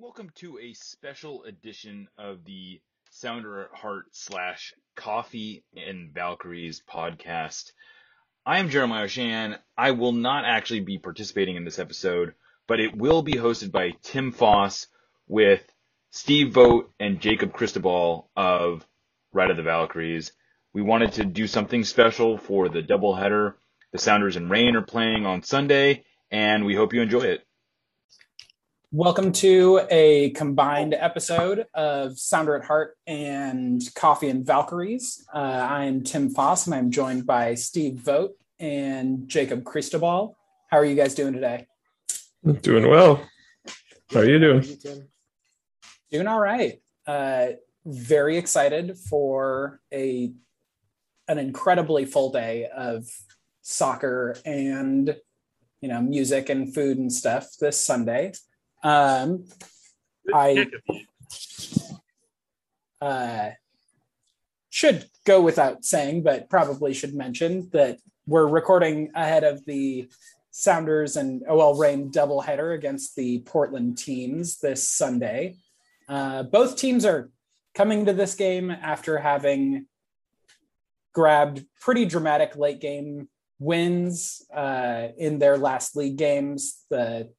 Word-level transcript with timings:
Welcome 0.00 0.32
to 0.36 0.58
a 0.58 0.72
special 0.72 1.44
edition 1.44 2.08
of 2.18 2.44
the 2.44 2.80
Sounder 3.10 3.62
at 3.62 3.78
Heart 3.78 4.06
slash 4.10 4.74
Coffee 4.96 5.62
and 5.76 6.12
Valkyries 6.12 6.82
podcast. 6.92 7.70
I 8.44 8.58
am 8.58 8.70
Jeremiah 8.70 9.04
Oshan. 9.04 9.56
I 9.78 9.92
will 9.92 10.10
not 10.10 10.46
actually 10.46 10.80
be 10.80 10.98
participating 10.98 11.54
in 11.54 11.64
this 11.64 11.78
episode, 11.78 12.34
but 12.66 12.80
it 12.80 12.96
will 12.96 13.22
be 13.22 13.34
hosted 13.34 13.70
by 13.70 13.92
Tim 14.02 14.32
Foss 14.32 14.88
with 15.28 15.62
Steve 16.10 16.52
Vogt 16.54 16.90
and 16.98 17.20
Jacob 17.20 17.52
Cristobal 17.52 18.30
of 18.34 18.84
Ride 19.32 19.52
of 19.52 19.56
the 19.56 19.62
Valkyries. 19.62 20.32
We 20.72 20.82
wanted 20.82 21.12
to 21.12 21.24
do 21.24 21.46
something 21.46 21.84
special 21.84 22.36
for 22.36 22.68
the 22.68 22.82
doubleheader. 22.82 23.54
The 23.92 23.98
Sounders 23.98 24.34
and 24.34 24.50
Reign 24.50 24.74
are 24.74 24.82
playing 24.82 25.24
on 25.24 25.44
Sunday, 25.44 26.04
and 26.32 26.64
we 26.64 26.74
hope 26.74 26.94
you 26.94 27.00
enjoy 27.00 27.20
it. 27.20 27.46
Welcome 28.96 29.32
to 29.32 29.80
a 29.90 30.30
combined 30.36 30.94
episode 30.94 31.66
of 31.74 32.16
Sounder 32.16 32.54
at 32.54 32.64
Heart 32.64 32.96
and 33.08 33.82
Coffee 33.96 34.28
and 34.28 34.46
Valkyries. 34.46 35.26
Uh, 35.34 35.66
I'm 35.68 36.04
Tim 36.04 36.30
Foss 36.30 36.66
and 36.66 36.76
I'm 36.76 36.92
joined 36.92 37.26
by 37.26 37.54
Steve 37.54 37.94
Vogt 37.94 38.40
and 38.60 39.28
Jacob 39.28 39.64
Cristobal. 39.64 40.36
How 40.70 40.76
are 40.76 40.84
you 40.84 40.94
guys 40.94 41.16
doing 41.16 41.32
today? 41.32 41.66
Doing 42.62 42.88
well. 42.88 43.20
How 44.12 44.20
are 44.20 44.26
you 44.26 44.38
doing? 44.38 44.64
Doing 46.12 46.28
all 46.28 46.38
right. 46.38 46.80
Uh, 47.04 47.46
very 47.84 48.36
excited 48.38 48.96
for 48.96 49.80
a 49.92 50.32
an 51.26 51.38
incredibly 51.38 52.04
full 52.04 52.30
day 52.30 52.68
of 52.72 53.08
soccer 53.60 54.36
and 54.46 55.16
you 55.80 55.88
know 55.88 56.00
music 56.00 56.48
and 56.48 56.72
food 56.72 56.96
and 56.96 57.12
stuff 57.12 57.56
this 57.58 57.84
Sunday. 57.84 58.30
Um, 58.84 59.46
I 60.32 60.66
uh, 63.00 63.50
should 64.68 65.06
go 65.26 65.40
without 65.40 65.84
saying, 65.84 66.22
but 66.22 66.50
probably 66.50 66.92
should 66.92 67.14
mention 67.14 67.70
that 67.72 67.98
we're 68.26 68.46
recording 68.46 69.10
ahead 69.14 69.42
of 69.42 69.64
the 69.64 70.08
Sounders 70.50 71.16
and 71.16 71.42
OL 71.48 71.76
Reign 71.76 72.10
doubleheader 72.10 72.74
against 72.74 73.16
the 73.16 73.40
Portland 73.40 73.98
teams 73.98 74.58
this 74.60 74.88
Sunday. 74.88 75.56
Uh, 76.08 76.42
both 76.44 76.76
teams 76.76 77.04
are 77.04 77.30
coming 77.74 78.06
to 78.06 78.12
this 78.12 78.34
game 78.34 78.70
after 78.70 79.18
having 79.18 79.86
grabbed 81.12 81.64
pretty 81.80 82.04
dramatic 82.04 82.54
late 82.56 82.80
game 82.80 83.28
wins 83.58 84.44
uh, 84.54 85.08
in 85.16 85.38
their 85.38 85.56
last 85.56 85.96
league 85.96 86.16
games. 86.16 86.84
The 86.90 87.30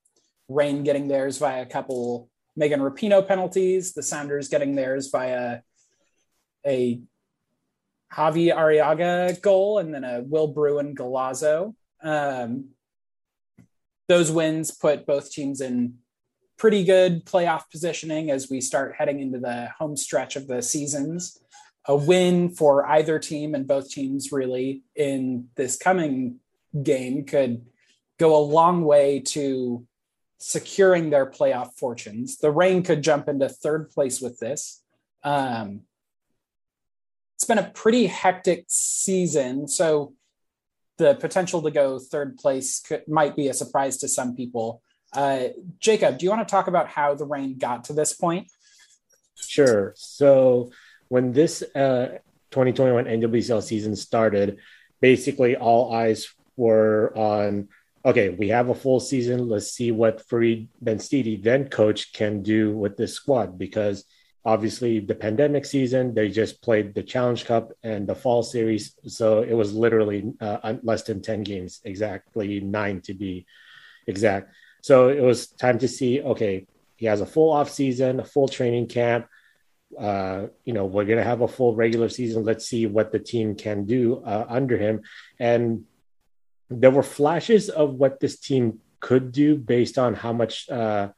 Reign 0.47 0.83
getting 0.83 1.07
theirs 1.07 1.37
via 1.37 1.61
a 1.61 1.65
couple 1.65 2.29
Megan 2.55 2.79
Rapinoe 2.79 3.27
penalties, 3.27 3.93
the 3.93 4.03
Sounders 4.03 4.47
getting 4.47 4.75
theirs 4.75 5.09
via 5.11 5.61
a 6.65 7.01
Xavi 8.13 8.55
Arreaga 8.55 9.41
goal 9.41 9.79
and 9.79 9.93
then 9.93 10.03
a 10.03 10.21
Will 10.21 10.47
Bruin 10.47 10.95
Golazo. 10.95 11.75
Um, 12.01 12.69
those 14.07 14.31
wins 14.31 14.71
put 14.71 15.05
both 15.05 15.31
teams 15.31 15.61
in 15.61 15.95
pretty 16.57 16.83
good 16.83 17.25
playoff 17.25 17.63
positioning 17.69 18.31
as 18.31 18.49
we 18.49 18.61
start 18.61 18.95
heading 18.97 19.19
into 19.19 19.39
the 19.39 19.69
home 19.77 19.97
stretch 19.97 20.35
of 20.35 20.47
the 20.47 20.61
seasons. 20.61 21.39
A 21.87 21.95
win 21.95 22.49
for 22.49 22.85
either 22.87 23.19
team 23.19 23.53
and 23.53 23.67
both 23.67 23.89
teams 23.89 24.31
really 24.31 24.83
in 24.95 25.49
this 25.55 25.77
coming 25.77 26.37
game 26.81 27.25
could 27.25 27.65
go 28.17 28.35
a 28.35 28.39
long 28.39 28.83
way 28.83 29.19
to 29.19 29.85
securing 30.37 31.09
their 31.09 31.25
playoff 31.25 31.73
fortunes. 31.77 32.37
The 32.37 32.51
Reign 32.51 32.83
could 32.83 33.01
jump 33.01 33.27
into 33.27 33.49
third 33.49 33.89
place 33.89 34.21
with 34.21 34.39
this. 34.39 34.83
Um, 35.23 35.81
it's 37.35 37.45
been 37.45 37.57
a 37.57 37.71
pretty 37.73 38.07
hectic 38.07 38.65
season, 38.67 39.67
so 39.67 40.13
the 40.97 41.15
potential 41.15 41.61
to 41.61 41.71
go 41.71 41.99
third 41.99 42.37
place 42.37 42.79
could, 42.79 43.07
might 43.07 43.35
be 43.35 43.47
a 43.47 43.53
surprise 43.53 43.97
to 43.97 44.07
some 44.07 44.35
people. 44.35 44.81
Uh, 45.13 45.47
Jacob, 45.79 46.17
do 46.17 46.25
you 46.25 46.29
want 46.29 46.47
to 46.47 46.51
talk 46.51 46.67
about 46.67 46.87
how 46.87 47.15
the 47.15 47.25
Reign 47.25 47.57
got 47.57 47.85
to 47.85 47.93
this 47.93 48.13
point? 48.13 48.49
Sure. 49.35 49.93
So 49.97 50.71
when 51.09 51.33
this 51.33 51.61
uh, 51.75 52.19
2021 52.51 53.05
NWSL 53.05 53.61
season 53.61 53.95
started, 53.95 54.59
basically 55.01 55.55
all 55.55 55.93
eyes 55.93 56.33
were 56.55 57.11
on 57.17 57.67
okay, 58.05 58.29
we 58.29 58.49
have 58.49 58.69
a 58.69 58.75
full 58.75 58.99
season. 58.99 59.49
Let's 59.49 59.71
see 59.71 59.91
what 59.91 60.21
Farid 60.29 60.69
Benstiti, 60.83 61.41
then 61.41 61.69
coach, 61.69 62.13
can 62.13 62.43
do 62.43 62.77
with 62.77 62.95
this 62.95 63.13
squad 63.13 63.57
because 63.57 64.05
obviously 64.45 64.99
the 64.99 65.15
pandemic 65.15 65.65
season, 65.65 66.13
they 66.13 66.29
just 66.29 66.61
played 66.61 66.93
the 66.93 67.01
Challenge 67.01 67.43
Cup 67.45 67.71
and 67.81 68.07
the 68.07 68.13
fall 68.13 68.43
series. 68.43 68.93
So 69.07 69.41
it 69.41 69.53
was 69.53 69.73
literally 69.73 70.33
uh, 70.39 70.75
less 70.83 71.01
than 71.01 71.23
10 71.23 71.43
games, 71.43 71.81
exactly 71.83 72.61
nine 72.61 73.01
to 73.01 73.15
be 73.15 73.47
exact. 74.05 74.53
So 74.83 75.09
it 75.09 75.21
was 75.21 75.47
time 75.47 75.79
to 75.79 75.87
see, 75.87 76.21
okay, 76.21 76.67
he 76.97 77.07
has 77.07 77.21
a 77.21 77.25
full 77.25 77.51
off 77.51 77.71
season, 77.71 78.19
a 78.19 78.23
full 78.23 78.47
training 78.47 78.87
camp. 78.87 79.27
Uh, 79.99 80.47
you 80.63 80.73
know, 80.73 80.85
we're 80.85 81.05
going 81.05 81.17
to 81.17 81.23
have 81.23 81.41
a 81.41 81.47
full 81.47 81.75
regular 81.75 82.09
season. 82.09 82.43
Let's 82.43 82.67
see 82.67 82.85
what 82.85 83.11
the 83.11 83.19
team 83.19 83.55
can 83.55 83.85
do 83.85 84.21
uh, 84.23 84.45
under 84.47 84.77
him. 84.77 85.01
And 85.39 85.85
there 86.69 86.91
were 86.91 87.03
flashes 87.03 87.69
of 87.69 87.95
what 87.95 88.19
this 88.19 88.39
team 88.39 88.79
could 88.99 89.31
do 89.31 89.55
based 89.55 89.97
on 89.97 90.13
how 90.13 90.33
much 90.33 90.69
uh, 90.69 91.09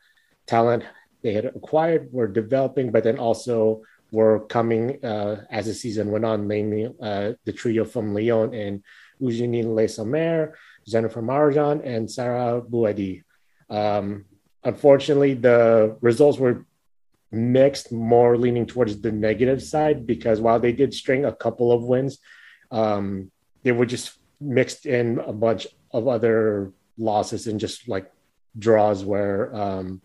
talent 0.46 0.84
they 1.22 1.34
had 1.34 1.46
acquired, 1.46 2.12
were 2.12 2.28
developing, 2.28 2.92
but 2.92 3.04
then 3.04 3.18
also 3.18 3.82
were 4.12 4.42
coming 4.48 5.04
uh, 5.04 5.44
as 5.50 5.66
the 5.66 5.74
season 5.74 6.12
went 6.12 6.26
on, 6.26 6.48
mainly 6.48 6.94
uh, 7.02 7.34
the 7.46 7.54
trio 7.54 7.84
from 7.86 8.14
Lyon 8.14 8.54
and 8.54 8.84
Eugenie 9.20 9.64
Le 9.64 9.88
Sommer, 9.88 10.56
Dzsenifer 10.88 11.24
Marozsán, 11.24 11.86
and 11.86 12.10
Sarah 12.10 12.62
Bouhaddi. 12.62 13.24
Um, 13.70 14.26
unfortunately, 14.64 15.34
the 15.34 15.98
results 16.02 16.38
were 16.38 16.66
mixed, 17.32 17.92
more 17.92 18.38
leaning 18.38 18.66
towards 18.66 19.02
the 19.02 19.12
negative 19.12 19.62
side, 19.62 20.08
because 20.08 20.40
while 20.40 20.60
they 20.60 20.72
did 20.72 20.94
string 20.94 21.26
a 21.26 21.36
couple 21.36 21.72
of 21.72 21.84
wins, 21.84 22.20
um, 22.72 23.32
they 23.64 23.72
were 23.72 23.86
just 23.86 24.17
mixed 24.40 24.86
in 24.86 25.20
a 25.20 25.34
bunch 25.34 25.68
of 25.92 26.08
other 26.08 26.72
losses 26.98 27.48
and 27.48 27.60
just 27.60 27.88
like 27.88 28.12
draws 28.58 29.04
where 29.04 29.56
um, 29.56 30.02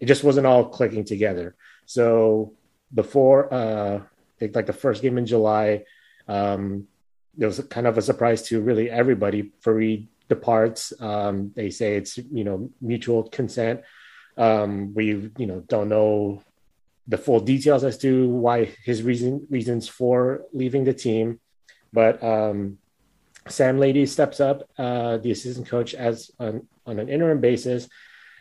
it 0.00 0.06
just 0.06 0.24
wasn't 0.24 0.46
all 0.46 0.66
clicking 0.66 1.04
together. 1.04 1.54
So 1.86 2.54
before, 2.92 3.52
uh, 3.52 3.96
I 3.98 4.38
think 4.38 4.56
like 4.56 4.66
the 4.66 4.72
first 4.72 5.02
game 5.02 5.18
in 5.18 5.26
July, 5.26 5.84
um, 6.28 6.86
it 7.38 7.46
was 7.46 7.60
kind 7.70 7.86
of 7.86 7.98
a 7.98 8.02
surprise 8.02 8.42
to 8.42 8.60
really 8.60 8.90
everybody. 8.90 9.52
Farid 9.60 10.08
departs. 10.28 10.92
Um, 11.00 11.52
they 11.54 11.70
say 11.70 11.96
it's 11.96 12.16
you 12.16 12.44
know 12.44 12.70
mutual 12.80 13.24
consent. 13.24 13.82
Um, 14.36 14.94
we 14.94 15.30
you 15.38 15.46
know 15.46 15.60
don't 15.60 15.88
know 15.88 16.42
the 17.06 17.18
full 17.18 17.40
details 17.40 17.84
as 17.84 17.98
to 17.98 18.28
why 18.28 18.64
his 18.84 19.02
reason 19.02 19.46
reasons 19.50 19.88
for 19.88 20.42
leaving 20.52 20.84
the 20.84 20.94
team, 20.94 21.40
but 21.92 22.22
um, 22.22 22.78
Sam 23.48 23.78
Laity 23.78 24.06
steps 24.06 24.40
up, 24.40 24.62
uh, 24.78 25.18
the 25.18 25.30
assistant 25.30 25.68
coach, 25.68 25.94
as 25.94 26.30
on, 26.38 26.66
on 26.86 26.98
an 26.98 27.08
interim 27.08 27.40
basis. 27.40 27.88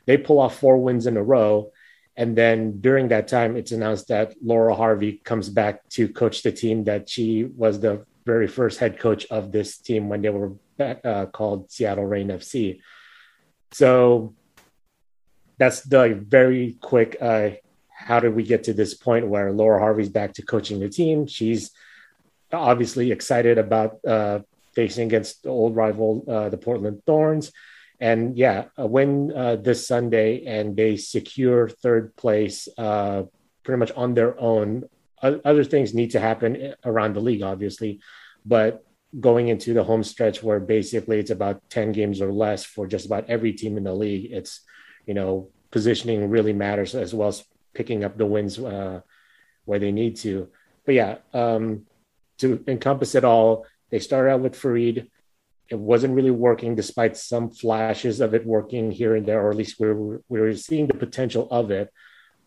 They 0.06 0.18
pull 0.18 0.40
off 0.40 0.58
four 0.58 0.78
wins 0.78 1.08
in 1.08 1.18
a 1.18 1.24
row. 1.24 1.72
And 2.16 2.36
then 2.36 2.80
during 2.80 3.08
that 3.08 3.28
time, 3.28 3.58
it's 3.58 3.72
announced 3.72 4.10
that 4.10 4.36
Laura 4.44 4.76
Harvey 4.76 5.14
comes 5.24 5.50
back 5.50 5.88
to 5.90 6.08
coach 6.08 6.44
the 6.44 6.52
team, 6.52 6.84
that 6.84 7.10
she 7.10 7.44
was 7.44 7.80
the 7.80 8.06
very 8.26 8.48
first 8.48 8.80
head 8.80 9.00
coach 9.00 9.26
of 9.32 9.52
this 9.52 9.78
team 9.78 10.10
when 10.10 10.22
they 10.22 10.30
were 10.30 10.54
uh, 10.80 11.26
called 11.28 11.72
Seattle 11.72 12.06
Reign 12.06 12.28
FC. 12.28 12.82
So 13.72 14.36
that's 15.58 15.82
the 15.82 16.14
very 16.14 16.78
quick 16.82 17.18
uh, 17.20 17.52
how 18.04 18.20
did 18.20 18.36
we 18.36 18.44
get 18.44 18.66
to 18.66 18.74
this 18.74 18.94
point 18.94 19.28
where 19.28 19.52
Laura 19.52 19.80
Harvey's 19.80 20.10
back 20.10 20.34
to 20.34 20.42
coaching 20.42 20.80
the 20.80 20.90
team? 20.90 21.26
She's 21.28 21.72
obviously 22.52 23.12
excited 23.12 23.58
about 23.58 24.00
uh, 24.06 24.40
facing 24.76 25.08
against 25.08 25.44
the 25.44 25.50
old 25.50 25.76
rival, 25.76 26.24
uh, 26.28 26.50
the 26.50 26.58
Portland 26.58 27.02
Thorns. 27.06 27.52
And 28.00 28.38
yeah, 28.38 28.66
a 28.78 28.86
win 28.86 29.32
uh, 29.36 29.56
this 29.56 29.88
Sunday, 29.88 30.46
and 30.46 30.76
they 30.76 30.98
secure 30.98 31.70
third 31.70 32.16
place 32.16 32.68
uh, 32.78 33.24
pretty 33.64 33.80
much 33.80 33.92
on 33.96 34.14
their 34.14 34.40
own. 34.40 34.84
Other 35.22 35.64
things 35.64 35.94
need 35.94 36.12
to 36.12 36.20
happen 36.20 36.74
around 36.84 37.14
the 37.14 37.22
league, 37.22 37.44
obviously, 37.44 38.02
but 38.46 38.84
going 39.20 39.48
into 39.48 39.74
the 39.74 39.84
home 39.84 40.04
stretch 40.04 40.44
where 40.44 40.60
basically 40.60 41.20
it's 41.20 41.32
about 41.32 41.70
10 41.70 41.92
games 41.92 42.20
or 42.20 42.34
less 42.34 42.66
for 42.66 42.88
just 42.88 43.06
about 43.06 43.30
every 43.30 43.54
team 43.54 43.78
in 43.78 43.84
the 43.84 43.94
league, 43.94 44.32
it's, 44.32 44.62
you 45.06 45.14
know, 45.14 45.50
positioning 45.72 46.30
really 46.30 46.52
matters 46.52 46.96
as 46.96 47.14
well 47.14 47.30
as 47.30 47.44
picking 47.74 48.04
up 48.04 48.18
the 48.18 48.26
wins 48.26 48.60
uh, 48.60 49.02
where 49.66 49.80
they 49.80 49.92
need 49.92 50.16
to. 50.18 50.50
But 50.86 50.96
yeah, 50.96 51.18
um, 51.34 51.86
to 52.40 52.64
encompass 52.68 53.16
it 53.16 53.24
all, 53.24 53.66
they 53.94 54.00
started 54.00 54.32
out 54.32 54.42
with 54.42 54.56
Farid. 54.56 55.12
It 55.70 55.78
wasn't 55.78 56.16
really 56.16 56.32
working, 56.32 56.74
despite 56.74 57.16
some 57.16 57.52
flashes 57.52 58.22
of 58.22 58.34
it 58.34 58.44
working 58.44 58.90
here 58.90 59.16
and 59.16 59.24
there, 59.24 59.40
or 59.46 59.52
at 59.52 59.56
least 59.56 59.80
we 59.80 59.86
were, 59.94 60.24
we 60.28 60.40
were 60.42 60.56
seeing 60.56 60.88
the 60.88 60.96
potential 61.06 61.48
of 61.52 61.70
it. 61.70 61.94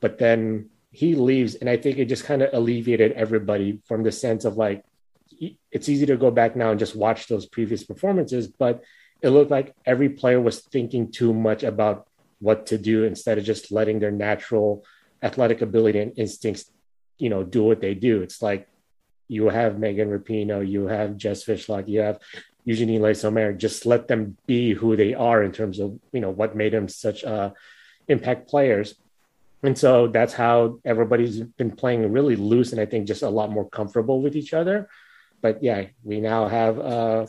but 0.00 0.18
then 0.18 0.70
he 0.90 1.14
leaves, 1.14 1.54
and 1.56 1.68
I 1.68 1.76
think 1.76 1.98
it 1.98 2.06
just 2.06 2.24
kind 2.24 2.42
of 2.42 2.50
alleviated 2.52 3.12
everybody 3.12 3.80
from 3.86 4.02
the 4.02 4.12
sense 4.12 4.44
of 4.44 4.56
like 4.56 4.82
it's 5.70 5.88
easy 5.88 6.06
to 6.06 6.16
go 6.16 6.30
back 6.30 6.56
now 6.56 6.70
and 6.70 6.78
just 6.78 6.96
watch 6.96 7.26
those 7.26 7.46
previous 7.46 7.84
performances, 7.84 8.48
but 8.48 8.82
it 9.20 9.30
looked 9.30 9.50
like 9.50 9.74
every 9.84 10.08
player 10.08 10.40
was 10.40 10.60
thinking 10.60 11.12
too 11.12 11.34
much 11.34 11.62
about 11.62 12.08
what 12.38 12.66
to 12.66 12.78
do 12.78 13.04
instead 13.04 13.36
of 13.38 13.44
just 13.44 13.70
letting 13.70 13.98
their 13.98 14.10
natural 14.10 14.84
athletic 15.22 15.60
ability 15.60 15.98
and 15.98 16.18
instincts, 16.18 16.70
you 17.18 17.28
know, 17.28 17.42
do 17.42 17.62
what 17.62 17.80
they 17.80 17.94
do. 17.94 18.22
It's 18.22 18.40
like 18.40 18.68
you 19.28 19.48
have 19.48 19.78
Megan 19.78 20.10
Rapinoe, 20.10 20.68
you 20.68 20.86
have 20.86 21.16
Jess 21.16 21.44
Fishlock, 21.44 21.88
you 21.88 22.00
have 22.00 22.18
Eugenie 22.64 22.98
Le 22.98 23.14
Sommer. 23.14 23.52
Just 23.52 23.86
let 23.86 24.08
them 24.08 24.36
be 24.46 24.74
who 24.74 24.96
they 24.96 25.14
are 25.14 25.42
in 25.42 25.52
terms 25.52 25.78
of, 25.80 25.98
you 26.12 26.20
know, 26.20 26.30
what 26.30 26.56
made 26.56 26.72
them 26.72 26.88
such 26.88 27.24
uh, 27.24 27.50
impact 28.08 28.48
players. 28.48 28.94
And 29.62 29.76
so 29.76 30.06
that's 30.06 30.34
how 30.34 30.78
everybody's 30.84 31.40
been 31.40 31.70
playing 31.70 32.12
really 32.12 32.36
loose 32.36 32.72
and 32.72 32.80
I 32.80 32.86
think 32.86 33.06
just 33.06 33.22
a 33.22 33.30
lot 33.30 33.50
more 33.50 33.68
comfortable 33.68 34.20
with 34.20 34.36
each 34.36 34.52
other. 34.52 34.88
But 35.40 35.62
yeah, 35.62 35.86
we 36.04 36.20
now 36.20 36.48
have, 36.48 36.78
uh, 36.78 37.26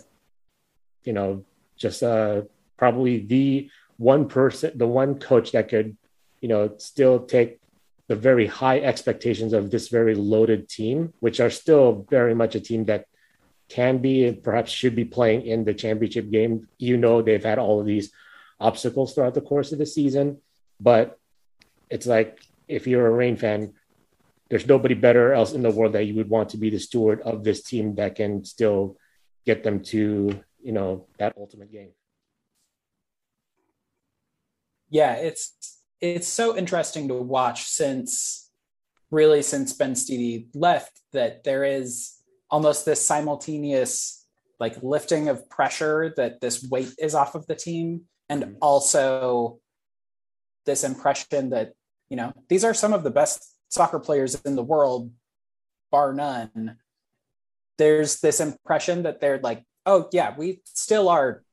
you 1.03 1.13
know, 1.13 1.45
just 1.77 2.03
uh, 2.03 2.41
probably 2.77 3.19
the 3.19 3.69
one 3.97 4.27
person, 4.27 4.77
the 4.77 4.87
one 4.87 5.19
coach 5.19 5.51
that 5.53 5.69
could, 5.69 5.97
you 6.41 6.47
know, 6.47 6.75
still 6.77 7.25
take 7.25 7.59
the 8.07 8.15
very 8.15 8.47
high 8.47 8.79
expectations 8.79 9.53
of 9.53 9.69
this 9.69 9.89
very 9.89 10.15
loaded 10.15 10.69
team, 10.69 11.13
which 11.19 11.39
are 11.39 11.49
still 11.49 12.05
very 12.09 12.33
much 12.33 12.55
a 12.55 12.59
team 12.59 12.85
that 12.85 13.05
can 13.69 13.97
be 13.97 14.25
and 14.25 14.41
perhaps 14.41 14.71
should 14.71 14.95
be 14.95 15.03
playing 15.03 15.45
in 15.45 15.65
the 15.65 15.73
championship 15.73 16.29
game. 16.29 16.67
You 16.77 16.97
know, 16.97 17.21
they've 17.21 17.43
had 17.43 17.59
all 17.59 17.81
of 17.81 17.85
these 17.85 18.11
obstacles 18.59 19.13
throughout 19.13 19.33
the 19.33 19.41
course 19.41 19.71
of 19.71 19.77
the 19.77 19.85
season, 19.85 20.37
but 20.79 21.19
it's 21.89 22.05
like 22.07 22.39
if 22.67 22.87
you're 22.87 23.07
a 23.07 23.11
Reign 23.11 23.35
fan, 23.35 23.73
there's 24.49 24.67
nobody 24.67 24.93
better 24.93 25.33
else 25.33 25.53
in 25.53 25.61
the 25.61 25.71
world 25.71 25.93
that 25.93 26.05
you 26.05 26.15
would 26.15 26.29
want 26.29 26.49
to 26.49 26.57
be 26.57 26.69
the 26.69 26.79
steward 26.79 27.21
of 27.21 27.43
this 27.43 27.61
team 27.61 27.95
that 27.95 28.15
can 28.15 28.45
still 28.45 28.97
get 29.45 29.63
them 29.63 29.83
to, 29.83 30.41
you 30.63 30.71
know, 30.71 31.05
that 31.17 31.33
ultimate 31.37 31.71
game. 31.71 31.89
Yeah, 34.89 35.15
it's 35.15 35.76
it's 36.01 36.27
so 36.27 36.55
interesting 36.55 37.07
to 37.07 37.15
watch 37.15 37.65
since 37.65 38.51
really 39.09 39.41
since 39.41 39.75
Benstiti 39.75 40.47
left 40.53 40.99
that 41.13 41.43
there 41.43 41.63
is 41.63 42.13
almost 42.49 42.85
this 42.85 43.05
simultaneous 43.05 44.25
like 44.59 44.81
lifting 44.81 45.29
of 45.29 45.49
pressure 45.49 46.13
that 46.17 46.41
this 46.41 46.67
weight 46.69 46.93
is 46.99 47.15
off 47.15 47.35
of 47.35 47.45
the 47.47 47.55
team 47.55 48.01
and 48.29 48.43
mm-hmm. 48.43 48.53
also 48.61 49.59
this 50.65 50.83
impression 50.83 51.51
that 51.51 51.73
you 52.09 52.17
know 52.17 52.33
these 52.49 52.63
are 52.63 52.73
some 52.73 52.93
of 52.93 53.03
the 53.03 53.11
best 53.11 53.55
soccer 53.69 53.99
players 53.99 54.35
in 54.45 54.55
the 54.55 54.63
world 54.63 55.11
bar 55.91 56.13
none 56.13 56.77
there's 57.77 58.19
this 58.19 58.39
impression 58.39 59.03
that 59.03 59.19
they're 59.19 59.39
like 59.39 59.63
oh 59.85 60.07
yeah 60.11 60.33
we 60.37 60.61
still 60.65 61.07
are 61.09 61.43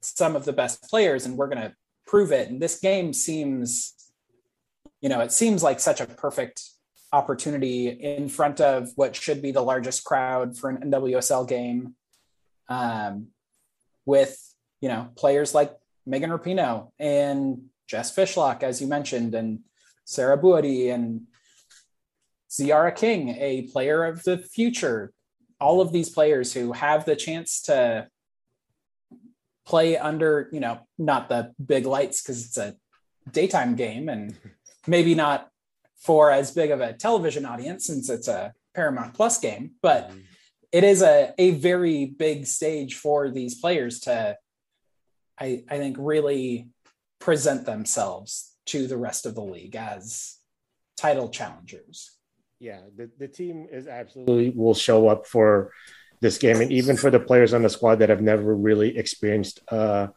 some 0.00 0.36
of 0.36 0.44
the 0.44 0.52
best 0.52 0.82
players 0.82 1.26
and 1.26 1.36
we're 1.36 1.48
going 1.48 1.62
to 1.62 1.74
prove 2.06 2.32
it 2.32 2.48
and 2.48 2.60
this 2.60 2.78
game 2.78 3.12
seems 3.12 3.94
you 5.00 5.08
know 5.08 5.20
it 5.20 5.32
seems 5.32 5.62
like 5.62 5.80
such 5.80 6.00
a 6.00 6.06
perfect 6.06 6.62
opportunity 7.12 7.88
in 7.88 8.28
front 8.28 8.60
of 8.60 8.90
what 8.96 9.16
should 9.16 9.40
be 9.40 9.52
the 9.52 9.60
largest 9.60 10.04
crowd 10.04 10.56
for 10.56 10.70
an 10.70 10.90
NWSL 10.90 11.48
game 11.48 11.94
um, 12.68 13.28
with 14.04 14.38
you 14.80 14.88
know 14.88 15.08
players 15.16 15.54
like 15.54 15.72
Megan 16.04 16.30
Rapinoe 16.30 16.90
and 16.98 17.62
Jess 17.86 18.14
Fishlock, 18.14 18.62
as 18.62 18.80
you 18.80 18.86
mentioned, 18.86 19.34
and 19.34 19.60
Sarah 20.04 20.38
Bouhaddi 20.38 20.92
and 20.92 21.22
Tziarra 22.50 22.94
King, 22.94 23.30
a 23.38 23.62
player 23.72 24.04
of 24.04 24.22
the 24.24 24.38
future. 24.38 25.12
All 25.60 25.80
of 25.80 25.92
these 25.92 26.10
players 26.10 26.52
who 26.52 26.72
have 26.72 27.04
the 27.04 27.16
chance 27.16 27.62
to 27.62 28.08
play 29.66 29.96
under, 29.96 30.48
you 30.52 30.60
know, 30.60 30.80
not 30.98 31.28
the 31.28 31.52
big 31.64 31.86
lights 31.86 32.22
because 32.22 32.44
it's 32.44 32.56
a 32.56 32.76
daytime 33.30 33.74
game 33.74 34.08
and 34.08 34.36
maybe 34.86 35.14
not 35.14 35.48
for 35.98 36.30
as 36.30 36.52
big 36.52 36.70
of 36.70 36.80
a 36.80 36.92
television 36.92 37.44
audience 37.44 37.86
since 37.86 38.08
it's 38.08 38.28
a 38.28 38.52
Paramount 38.74 39.14
Plus 39.14 39.38
game, 39.38 39.72
but 39.82 40.08
mm-hmm. 40.08 40.18
it 40.70 40.84
is 40.84 41.02
a, 41.02 41.34
a 41.38 41.52
very 41.52 42.06
big 42.06 42.46
stage 42.46 42.94
for 42.94 43.30
these 43.30 43.58
players 43.58 44.00
to, 44.00 44.36
I, 45.38 45.64
I 45.68 45.78
think, 45.78 45.96
really 45.98 46.68
present 47.18 47.66
themselves 47.66 48.52
to 48.66 48.86
the 48.86 48.96
rest 48.96 49.26
of 49.26 49.34
the 49.34 49.42
league 49.42 49.74
as 49.74 50.36
title 50.96 51.28
challengers. 51.28 52.12
Yeah, 52.58 52.80
the, 52.96 53.10
the 53.18 53.28
team 53.28 53.66
is 53.70 53.86
absolutely 53.86 54.50
will 54.50 54.74
show 54.74 55.08
up 55.08 55.26
for 55.26 55.72
this 56.20 56.38
game, 56.38 56.60
and 56.60 56.72
even 56.72 56.96
for 56.96 57.10
the 57.10 57.20
players 57.20 57.54
on 57.54 57.62
the 57.62 57.70
squad 57.70 57.96
that 57.96 58.08
have 58.08 58.22
never 58.22 58.54
really 58.54 58.96
experienced 58.96 59.60
uh, 59.68 60.08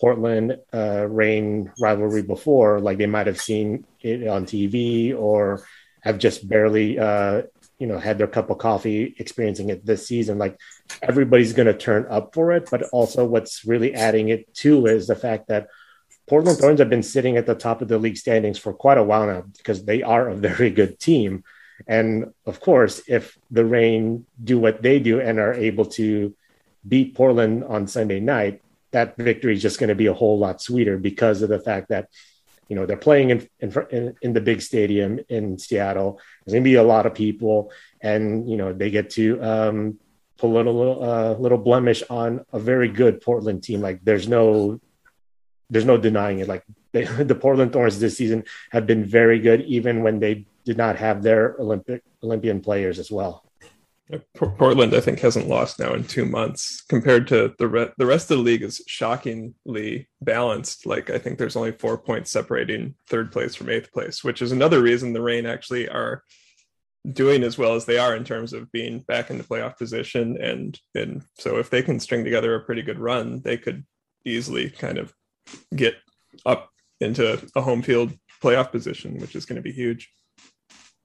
Portland 0.00 0.58
uh, 0.72 1.06
Reign 1.08 1.72
rivalry 1.80 2.22
before, 2.22 2.80
like 2.80 2.98
they 2.98 3.06
might 3.06 3.26
have 3.26 3.40
seen 3.40 3.86
it 4.00 4.26
on 4.26 4.46
TV 4.46 5.16
or 5.16 5.64
have 6.00 6.18
just 6.18 6.48
barely, 6.48 6.98
uh, 6.98 7.42
you 7.78 7.86
know, 7.86 7.98
had 7.98 8.18
their 8.18 8.26
cup 8.26 8.50
of 8.50 8.58
coffee 8.58 9.14
experiencing 9.18 9.70
it 9.70 9.86
this 9.86 10.06
season. 10.06 10.38
Like 10.38 10.58
everybody's 11.00 11.52
going 11.52 11.66
to 11.66 11.76
turn 11.76 12.06
up 12.10 12.34
for 12.34 12.52
it, 12.52 12.68
but 12.70 12.82
also 12.90 13.24
what's 13.24 13.64
really 13.64 13.94
adding 13.94 14.28
it 14.28 14.52
to 14.56 14.86
is 14.86 15.06
the 15.06 15.14
fact 15.14 15.48
that 15.48 15.68
Portland 16.28 16.58
Thorns 16.58 16.80
have 16.80 16.90
been 16.90 17.02
sitting 17.02 17.36
at 17.36 17.46
the 17.46 17.54
top 17.54 17.82
of 17.82 17.88
the 17.88 17.98
league 17.98 18.16
standings 18.16 18.58
for 18.58 18.72
quite 18.72 18.98
a 18.98 19.02
while 19.02 19.26
now 19.26 19.44
because 19.56 19.84
they 19.84 20.02
are 20.02 20.28
a 20.28 20.34
very 20.48 20.70
good 20.70 20.98
team. 20.98 21.44
And 21.86 22.32
of 22.46 22.60
course, 22.60 23.02
if 23.08 23.38
the 23.50 23.64
Reign 23.64 24.26
do 24.42 24.58
what 24.58 24.82
they 24.82 24.98
do 24.98 25.20
and 25.20 25.38
are 25.38 25.54
able 25.54 25.86
to 25.96 26.34
beat 26.86 27.14
Portland 27.14 27.64
on 27.64 27.86
Sunday 27.86 28.20
night, 28.20 28.62
that 28.92 29.16
victory 29.16 29.54
is 29.54 29.62
just 29.62 29.78
going 29.78 29.88
to 29.88 29.94
be 29.94 30.06
a 30.06 30.14
whole 30.14 30.38
lot 30.38 30.60
sweeter 30.60 30.98
because 30.98 31.42
of 31.42 31.48
the 31.48 31.58
fact 31.58 31.88
that 31.88 32.08
you 32.68 32.76
know 32.76 32.86
they're 32.86 32.96
playing 32.96 33.30
in 33.30 33.48
in, 33.60 34.16
in 34.22 34.32
the 34.32 34.40
big 34.40 34.62
stadium 34.62 35.20
in 35.28 35.58
Seattle. 35.58 36.20
There's 36.44 36.54
going 36.54 36.64
to 36.64 36.70
be 36.70 36.76
a 36.76 36.82
lot 36.82 37.06
of 37.06 37.14
people, 37.14 37.72
and 38.00 38.48
you 38.48 38.56
know 38.56 38.72
they 38.72 38.90
get 38.90 39.10
to 39.10 39.42
um, 39.42 39.98
put 40.38 40.48
a 40.48 40.52
little 40.52 41.02
uh, 41.02 41.34
little 41.34 41.58
blemish 41.58 42.02
on 42.08 42.44
a 42.52 42.58
very 42.58 42.88
good 42.88 43.20
Portland 43.20 43.62
team. 43.62 43.80
Like 43.80 44.04
there's 44.04 44.28
no 44.28 44.80
there's 45.70 45.84
no 45.84 45.96
denying 45.96 46.38
it. 46.38 46.48
Like 46.48 46.64
they, 46.92 47.04
the 47.30 47.34
Portland 47.34 47.72
Thorns 47.72 47.98
this 47.98 48.16
season 48.16 48.44
have 48.70 48.86
been 48.86 49.04
very 49.04 49.38
good, 49.38 49.62
even 49.62 50.02
when 50.02 50.20
they 50.20 50.46
did 50.64 50.76
not 50.76 50.96
have 50.96 51.22
their 51.22 51.56
Olympic 51.58 52.02
Olympian 52.22 52.60
players 52.60 52.98
as 52.98 53.10
well. 53.10 53.44
Uh, 54.12 54.18
Portland, 54.34 54.94
I 54.94 55.00
think, 55.00 55.20
hasn't 55.20 55.48
lost 55.48 55.78
now 55.78 55.94
in 55.94 56.04
two 56.04 56.24
months 56.24 56.82
compared 56.82 57.26
to 57.28 57.54
the 57.58 57.68
re- 57.68 57.92
the 57.98 58.06
rest 58.06 58.30
of 58.30 58.38
the 58.38 58.42
league 58.42 58.62
is 58.62 58.82
shockingly 58.86 60.08
balanced. 60.20 60.86
Like 60.86 61.10
I 61.10 61.18
think 61.18 61.38
there's 61.38 61.56
only 61.56 61.72
four 61.72 61.96
points 61.98 62.30
separating 62.30 62.94
third 63.08 63.32
place 63.32 63.54
from 63.54 63.70
eighth 63.70 63.92
place, 63.92 64.22
which 64.22 64.42
is 64.42 64.52
another 64.52 64.82
reason 64.82 65.12
the 65.12 65.22
Reign 65.22 65.46
actually 65.46 65.88
are 65.88 66.22
doing 67.10 67.42
as 67.42 67.58
well 67.58 67.74
as 67.74 67.84
they 67.84 67.98
are 67.98 68.14
in 68.14 68.24
terms 68.24 68.52
of 68.52 68.70
being 68.70 69.00
back 69.00 69.30
in 69.30 69.38
the 69.38 69.44
playoff 69.44 69.76
position. 69.76 70.36
And 70.40 70.78
and 70.94 71.22
so 71.38 71.58
if 71.58 71.70
they 71.70 71.82
can 71.82 72.00
string 72.00 72.24
together 72.24 72.54
a 72.54 72.64
pretty 72.64 72.82
good 72.82 72.98
run, 72.98 73.40
they 73.42 73.56
could 73.56 73.84
easily 74.24 74.70
kind 74.70 74.98
of 74.98 75.14
get 75.74 75.94
up 76.44 76.70
into 77.00 77.40
a 77.56 77.60
home 77.60 77.82
field 77.82 78.12
playoff 78.42 78.70
position, 78.70 79.18
which 79.18 79.34
is 79.34 79.46
going 79.46 79.56
to 79.56 79.62
be 79.62 79.72
huge 79.72 80.10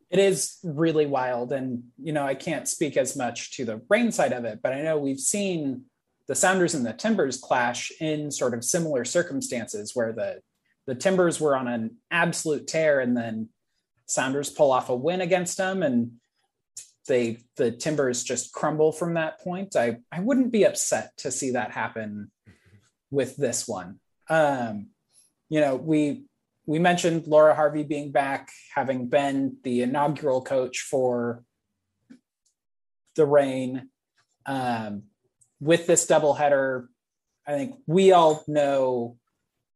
it 0.10 0.20
is 0.20 0.58
really 0.64 1.06
wild. 1.06 1.52
And 1.52 1.84
you 2.02 2.14
know 2.14 2.26
i 2.26 2.36
can't 2.36 2.68
speak 2.68 2.98
as 2.98 3.16
much 3.16 3.56
to 3.58 3.66
the 3.66 3.82
Reign 3.90 4.12
side 4.12 4.34
of 4.34 4.46
it 4.46 4.60
but 4.62 4.74
i 4.74 4.82
know 4.82 4.98
we've 4.98 5.20
seen 5.20 5.84
the 6.28 6.36
sounders 6.36 6.74
and 6.74 6.86
the 6.86 6.94
timbers 6.94 7.38
clash 7.38 7.92
in 8.00 8.32
sort 8.32 8.54
of 8.54 8.64
similar 8.64 9.06
circumstances 9.06 9.96
where 9.96 10.12
the 10.12 10.42
the 10.86 10.96
timbers 10.96 11.40
were 11.40 11.56
on 11.56 11.68
an 11.68 11.98
absolute 12.12 12.68
tear 12.68 13.00
and 13.00 13.16
then 13.16 13.50
sounders 14.06 14.50
pull 14.50 14.72
off 14.72 14.90
a 14.90 14.96
win 14.96 15.22
against 15.22 15.58
them 15.58 15.84
and 15.84 16.12
they 17.08 17.40
the 17.56 17.72
timbers 17.72 18.24
just 18.24 18.52
crumble 18.52 18.92
from 18.92 19.14
that 19.14 19.40
point. 19.40 19.76
I 19.76 19.98
i 20.12 20.20
wouldn't 20.20 20.52
be 20.52 20.66
upset 20.66 21.16
to 21.18 21.32
see 21.32 21.52
that 21.52 21.72
happen 21.72 22.32
with 23.12 23.36
this 23.38 23.68
one. 23.68 24.00
Um 24.30 24.88
you 25.50 25.62
know 25.62 25.76
we 25.76 26.26
we 26.68 26.80
mentioned 26.80 27.28
Laura 27.28 27.56
Harvey 27.56 27.84
being 27.84 28.12
back, 28.12 28.52
having 28.76 29.08
been 29.08 29.58
the 29.64 29.82
inaugural 29.82 30.42
coach 30.44 30.82
for 30.82 31.44
the 33.16 33.26
Reign. 33.26 33.90
Um, 34.46 35.04
with 35.62 35.88
this 35.88 36.06
doubleheader, 36.06 36.88
I 37.48 37.54
think 37.54 37.78
we 37.88 38.12
all 38.12 38.44
know 38.48 39.18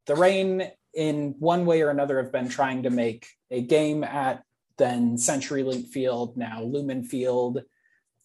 the 0.06 0.16
Reign 0.16 0.70
in 0.94 1.36
one 1.40 1.66
way 1.66 1.82
or 1.82 1.90
another, 1.90 2.22
have 2.22 2.34
been 2.34 2.50
trying 2.50 2.84
to 2.84 2.90
make 2.90 3.26
a 3.50 3.62
game 3.62 4.04
at 4.04 4.44
then 4.78 5.16
CenturyLink 5.16 5.88
Field, 5.88 6.36
now 6.36 6.62
Lumen 6.62 7.04
Field, 7.04 7.64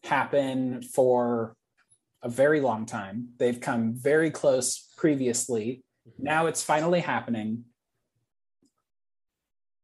happen 0.02 0.82
for 0.82 1.54
a 2.22 2.28
very 2.28 2.60
long 2.60 2.84
time. 2.84 3.28
They've 3.38 3.60
come 3.60 3.94
very 3.94 4.32
close 4.32 4.88
previously. 4.96 5.84
Now 6.18 6.46
it's 6.46 6.64
finally 6.64 7.00
happening 7.00 7.64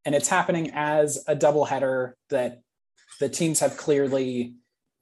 and 0.04 0.14
it's 0.14 0.28
happening 0.28 0.71
as 0.75 1.23
a 1.26 1.37
doubleheader 1.37 2.12
that 2.30 2.61
the 3.21 3.28
teams 3.28 3.61
have 3.61 3.76
clearly 3.76 4.54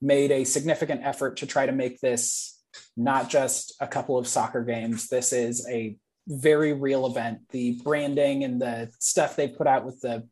made 0.02 0.30
a 0.30 0.44
significant 0.44 1.02
effort 1.04 1.38
to 1.38 1.46
try 1.46 1.66
to 1.66 1.72
make 1.72 2.00
this 2.00 2.58
not 2.96 3.28
just 3.28 3.74
a 3.80 3.86
couple 3.86 4.18
of 4.18 4.28
soccer 4.28 4.64
games. 4.64 5.08
This 5.08 5.32
is 5.32 5.66
a 5.68 5.96
very 6.26 6.72
real 6.72 7.06
event. 7.06 7.40
The 7.50 7.80
branding 7.82 8.44
and 8.44 8.60
the 8.60 8.90
stuff 8.98 9.36
they 9.36 9.48
put 9.48 9.66
out 9.66 9.84
with 9.84 10.00
the 10.00 10.26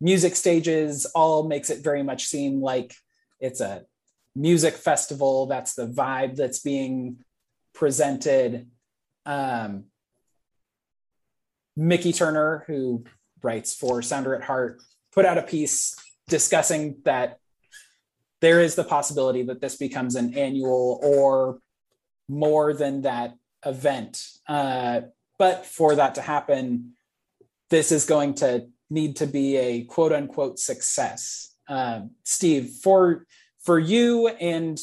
music 0.00 0.36
stages 0.36 1.06
all 1.06 1.46
makes 1.46 1.70
it 1.70 1.84
very 1.84 2.02
much 2.02 2.24
seem 2.24 2.60
like 2.60 2.94
it's 3.38 3.60
a 3.60 3.84
music 4.34 4.74
festival. 4.74 5.46
That's 5.46 5.74
the 5.74 5.86
vibe 5.86 6.36
that's 6.36 6.60
being 6.60 7.18
presented. 7.74 8.68
Um, 9.26 9.84
Mickey 11.76 12.12
Turner, 12.12 12.64
who 12.66 13.04
writes 13.42 13.74
for 13.74 14.02
Sounder 14.02 14.34
at 14.34 14.42
Heart, 14.42 14.82
put 15.12 15.24
out 15.24 15.38
a 15.38 15.42
piece 15.42 15.96
discussing 16.28 16.96
that 17.04 17.38
there 18.40 18.60
is 18.60 18.74
the 18.74 18.84
possibility 18.84 19.42
that 19.42 19.60
this 19.60 19.76
becomes 19.76 20.14
an 20.14 20.34
annual 20.34 20.98
or 21.02 21.60
more 22.28 22.72
than 22.72 23.02
that 23.02 23.34
event. 23.66 24.26
Uh, 24.48 25.02
but 25.38 25.66
for 25.66 25.94
that 25.96 26.14
to 26.14 26.22
happen, 26.22 26.92
this 27.68 27.92
is 27.92 28.04
going 28.04 28.34
to 28.34 28.66
need 28.88 29.16
to 29.16 29.26
be 29.26 29.56
a 29.56 29.84
quote 29.84 30.12
unquote 30.12 30.58
success. 30.58 31.54
Uh, 31.68 32.02
Steve, 32.24 32.70
for 32.82 33.26
for 33.62 33.78
you 33.78 34.28
and 34.28 34.80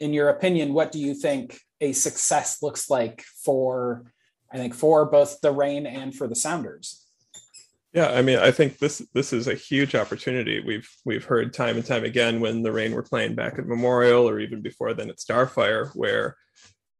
in 0.00 0.12
your 0.12 0.28
opinion, 0.28 0.74
what 0.74 0.92
do 0.92 0.98
you 0.98 1.14
think 1.14 1.60
a 1.80 1.92
success 1.92 2.62
looks 2.62 2.90
like 2.90 3.22
for 3.44 4.12
I 4.52 4.58
think 4.58 4.74
for 4.74 5.04
both 5.06 5.40
the 5.40 5.52
Reign 5.52 5.86
and 5.86 6.14
for 6.14 6.26
the 6.26 6.36
Sounders? 6.36 7.05
Yeah, 7.96 8.10
I 8.10 8.20
mean, 8.20 8.38
I 8.38 8.50
think 8.50 8.76
this 8.76 8.98
this 9.14 9.32
is 9.32 9.48
a 9.48 9.54
huge 9.54 9.94
opportunity. 9.94 10.60
We've 10.60 10.86
we've 11.06 11.24
heard 11.24 11.54
time 11.54 11.76
and 11.76 11.86
time 11.86 12.04
again 12.04 12.40
when 12.40 12.62
the 12.62 12.70
Reign 12.70 12.92
were 12.92 13.02
playing 13.02 13.34
back 13.34 13.58
at 13.58 13.66
Memorial, 13.66 14.28
or 14.28 14.38
even 14.38 14.60
before 14.60 14.92
then 14.92 15.08
at 15.08 15.16
Starfire, 15.16 15.90
where 15.96 16.36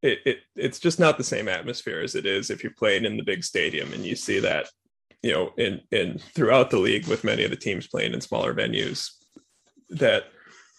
it, 0.00 0.20
it 0.24 0.38
it's 0.54 0.78
just 0.78 0.98
not 0.98 1.18
the 1.18 1.22
same 1.22 1.48
atmosphere 1.48 2.00
as 2.00 2.14
it 2.14 2.24
is 2.24 2.48
if 2.48 2.62
you're 2.62 2.72
playing 2.78 3.04
in 3.04 3.18
the 3.18 3.22
big 3.22 3.44
stadium, 3.44 3.92
and 3.92 4.06
you 4.06 4.16
see 4.16 4.40
that, 4.40 4.70
you 5.22 5.34
know, 5.34 5.52
in 5.58 5.82
in 5.92 6.18
throughout 6.34 6.70
the 6.70 6.78
league 6.78 7.06
with 7.08 7.24
many 7.24 7.44
of 7.44 7.50
the 7.50 7.56
teams 7.56 7.86
playing 7.86 8.14
in 8.14 8.22
smaller 8.22 8.54
venues, 8.54 9.10
that 9.90 10.24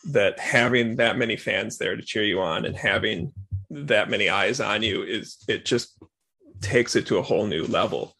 that 0.06 0.40
having 0.40 0.96
that 0.96 1.20
many 1.20 1.36
fans 1.36 1.78
there 1.78 1.96
to 1.96 2.02
cheer 2.02 2.24
you 2.24 2.42
on 2.42 2.66
and 2.66 2.76
having 2.76 3.32
that 3.70 4.10
many 4.10 4.30
eyes 4.30 4.60
on 4.60 4.82
you 4.82 5.04
is 5.04 5.38
it 5.48 5.64
just 5.64 6.02
takes 6.60 6.96
it 6.96 7.06
to 7.06 7.20
a 7.20 7.22
whole 7.22 7.46
new 7.46 7.66
level 7.66 8.17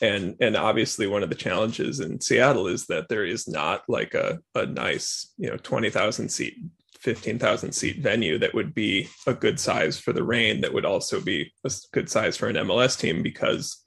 and 0.00 0.36
and 0.40 0.56
obviously 0.56 1.06
one 1.06 1.22
of 1.22 1.28
the 1.28 1.34
challenges 1.34 2.00
in 2.00 2.20
Seattle 2.20 2.66
is 2.66 2.86
that 2.86 3.08
there 3.08 3.24
is 3.24 3.48
not 3.48 3.82
like 3.88 4.14
a, 4.14 4.38
a 4.54 4.66
nice 4.66 5.32
you 5.38 5.48
know 5.48 5.56
20,000 5.56 6.28
seat 6.28 6.54
15,000 7.00 7.72
seat 7.72 8.00
venue 8.00 8.38
that 8.38 8.54
would 8.54 8.74
be 8.74 9.08
a 9.26 9.34
good 9.34 9.60
size 9.60 9.98
for 9.98 10.12
the 10.12 10.24
rain 10.24 10.60
that 10.60 10.74
would 10.74 10.84
also 10.84 11.20
be 11.20 11.52
a 11.64 11.70
good 11.92 12.10
size 12.10 12.36
for 12.36 12.48
an 12.48 12.56
MLS 12.56 12.98
team 12.98 13.22
because 13.22 13.84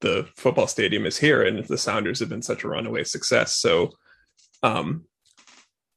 the 0.00 0.26
football 0.36 0.66
stadium 0.66 1.04
is 1.04 1.18
here 1.18 1.42
and 1.42 1.64
the 1.66 1.76
Sounders 1.76 2.20
have 2.20 2.28
been 2.28 2.42
such 2.42 2.64
a 2.64 2.68
runaway 2.68 3.04
success. 3.04 3.56
So 3.56 3.90
um 4.62 5.04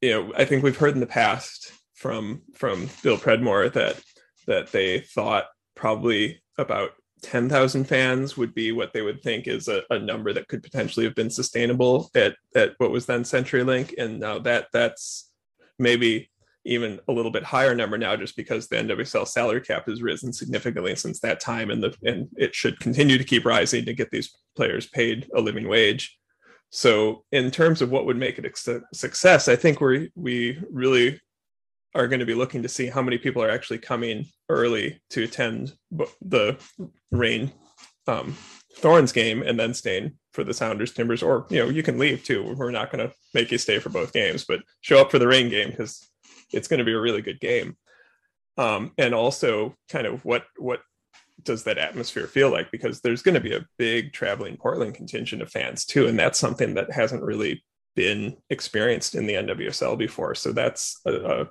you 0.01 0.12
know 0.12 0.34
I 0.38 0.46
think 0.46 0.63
we've 0.63 0.77
heard 0.77 0.93
in 0.93 1.00
the 1.00 1.08
past 1.08 1.72
from 1.96 2.41
from 2.53 2.89
Bill 3.03 3.17
Predmore 3.17 3.72
that 3.74 4.01
that 4.48 4.72
they 4.72 5.00
thought 5.00 5.46
probably 5.75 6.41
about 6.58 6.91
10,000 7.23 7.85
fans 7.85 8.35
would 8.37 8.53
be 8.53 8.71
what 8.71 8.93
they 8.93 9.01
would 9.01 9.21
think 9.21 9.47
is 9.47 9.67
a, 9.67 9.83
a, 9.89 9.99
number 9.99 10.33
that 10.33 10.47
could 10.47 10.63
potentially 10.63 11.05
have 11.05 11.15
been 11.15 11.29
sustainable 11.29 12.09
at, 12.15 12.35
at 12.55 12.73
what 12.77 12.91
was 12.91 13.05
then 13.05 13.23
CenturyLink. 13.23 13.93
And 13.97 14.19
now 14.19 14.39
that 14.39 14.67
that's 14.73 15.29
maybe 15.77 16.31
even 16.65 16.99
a 17.07 17.11
little 17.11 17.31
bit 17.31 17.43
higher 17.43 17.75
number 17.75 17.97
now, 17.97 18.15
just 18.15 18.35
because 18.35 18.67
the 18.67 18.77
NWSL 18.77 19.27
salary 19.27 19.61
cap 19.61 19.87
has 19.87 20.01
risen 20.01 20.33
significantly 20.33 20.95
since 20.95 21.19
that 21.19 21.39
time. 21.39 21.69
And 21.69 21.83
the, 21.83 21.95
and 22.03 22.27
it 22.37 22.55
should 22.55 22.79
continue 22.79 23.17
to 23.17 23.23
keep 23.23 23.45
rising 23.45 23.85
to 23.85 23.93
get 23.93 24.11
these 24.11 24.35
players 24.55 24.87
paid 24.87 25.27
a 25.35 25.41
living 25.41 25.67
wage. 25.67 26.17
So 26.69 27.25
in 27.31 27.51
terms 27.51 27.81
of 27.81 27.91
what 27.91 28.05
would 28.05 28.17
make 28.17 28.39
it 28.39 28.45
a 28.45 28.81
success, 28.93 29.47
I 29.47 29.55
think 29.55 29.81
we 29.81 30.09
we 30.15 30.57
really 30.71 31.19
are 31.93 32.07
going 32.07 32.19
to 32.19 32.25
be 32.25 32.33
looking 32.33 32.63
to 32.63 32.69
see 32.69 32.88
how 32.88 33.01
many 33.01 33.17
people 33.17 33.43
are 33.43 33.50
actually 33.50 33.79
coming 33.79 34.25
early 34.50 35.01
to 35.10 35.24
attend 35.24 35.74
the 36.21 36.57
Reign 37.12 37.51
um, 38.07 38.36
Thorns 38.77 39.12
game 39.12 39.41
and 39.41 39.60
then 39.60 39.74
staying 39.74 40.13
for 40.31 40.43
the 40.43 40.53
Sounders 40.53 40.93
Timbers, 40.93 41.21
or 41.21 41.45
you 41.50 41.60
know 41.60 41.69
you 41.69 41.83
can 41.83 42.00
leave 42.00 42.24
too. 42.24 42.55
We're 42.57 42.71
not 42.71 42.91
going 42.91 43.07
to 43.07 43.13
make 43.33 43.51
you 43.51 43.57
stay 43.57 43.79
for 43.79 43.89
both 43.89 44.13
games, 44.13 44.45
but 44.45 44.62
show 44.79 45.01
up 45.01 45.12
for 45.12 45.19
the 45.19 45.27
Reign 45.27 45.50
game 45.50 45.69
because 45.69 46.10
it's 46.53 46.67
going 46.67 46.79
to 46.79 46.86
be 46.86 46.93
a 46.93 47.00
really 47.00 47.21
good 47.21 47.39
game. 47.39 47.75
Um, 48.57 48.91
and 48.98 49.13
also, 49.13 49.75
kind 49.89 50.07
of 50.07 50.24
what 50.24 50.45
what 50.57 50.81
does 51.43 51.63
that 51.63 51.77
atmosphere 51.77 52.27
feel 52.27 52.50
like? 52.50 52.71
Because 52.71 53.01
there's 53.01 53.21
going 53.21 53.36
to 53.36 53.41
be 53.41 53.55
a 53.55 53.65
big 53.77 54.13
traveling 54.13 54.57
Portland 54.57 54.95
contingent 54.95 55.41
of 55.41 55.51
fans 55.51 55.86
too, 55.86 56.07
and 56.07 56.17
that's 56.17 56.39
something 56.39 56.75
that 56.75 56.91
hasn't 56.91 57.24
really 57.24 57.63
been 57.95 58.38
experienced 58.50 59.15
in 59.15 59.25
the 59.25 59.33
NWSL 59.33 59.98
before. 59.98 60.36
So 60.36 60.51
that's 60.51 61.00
a, 61.05 61.13
a, 61.13 61.48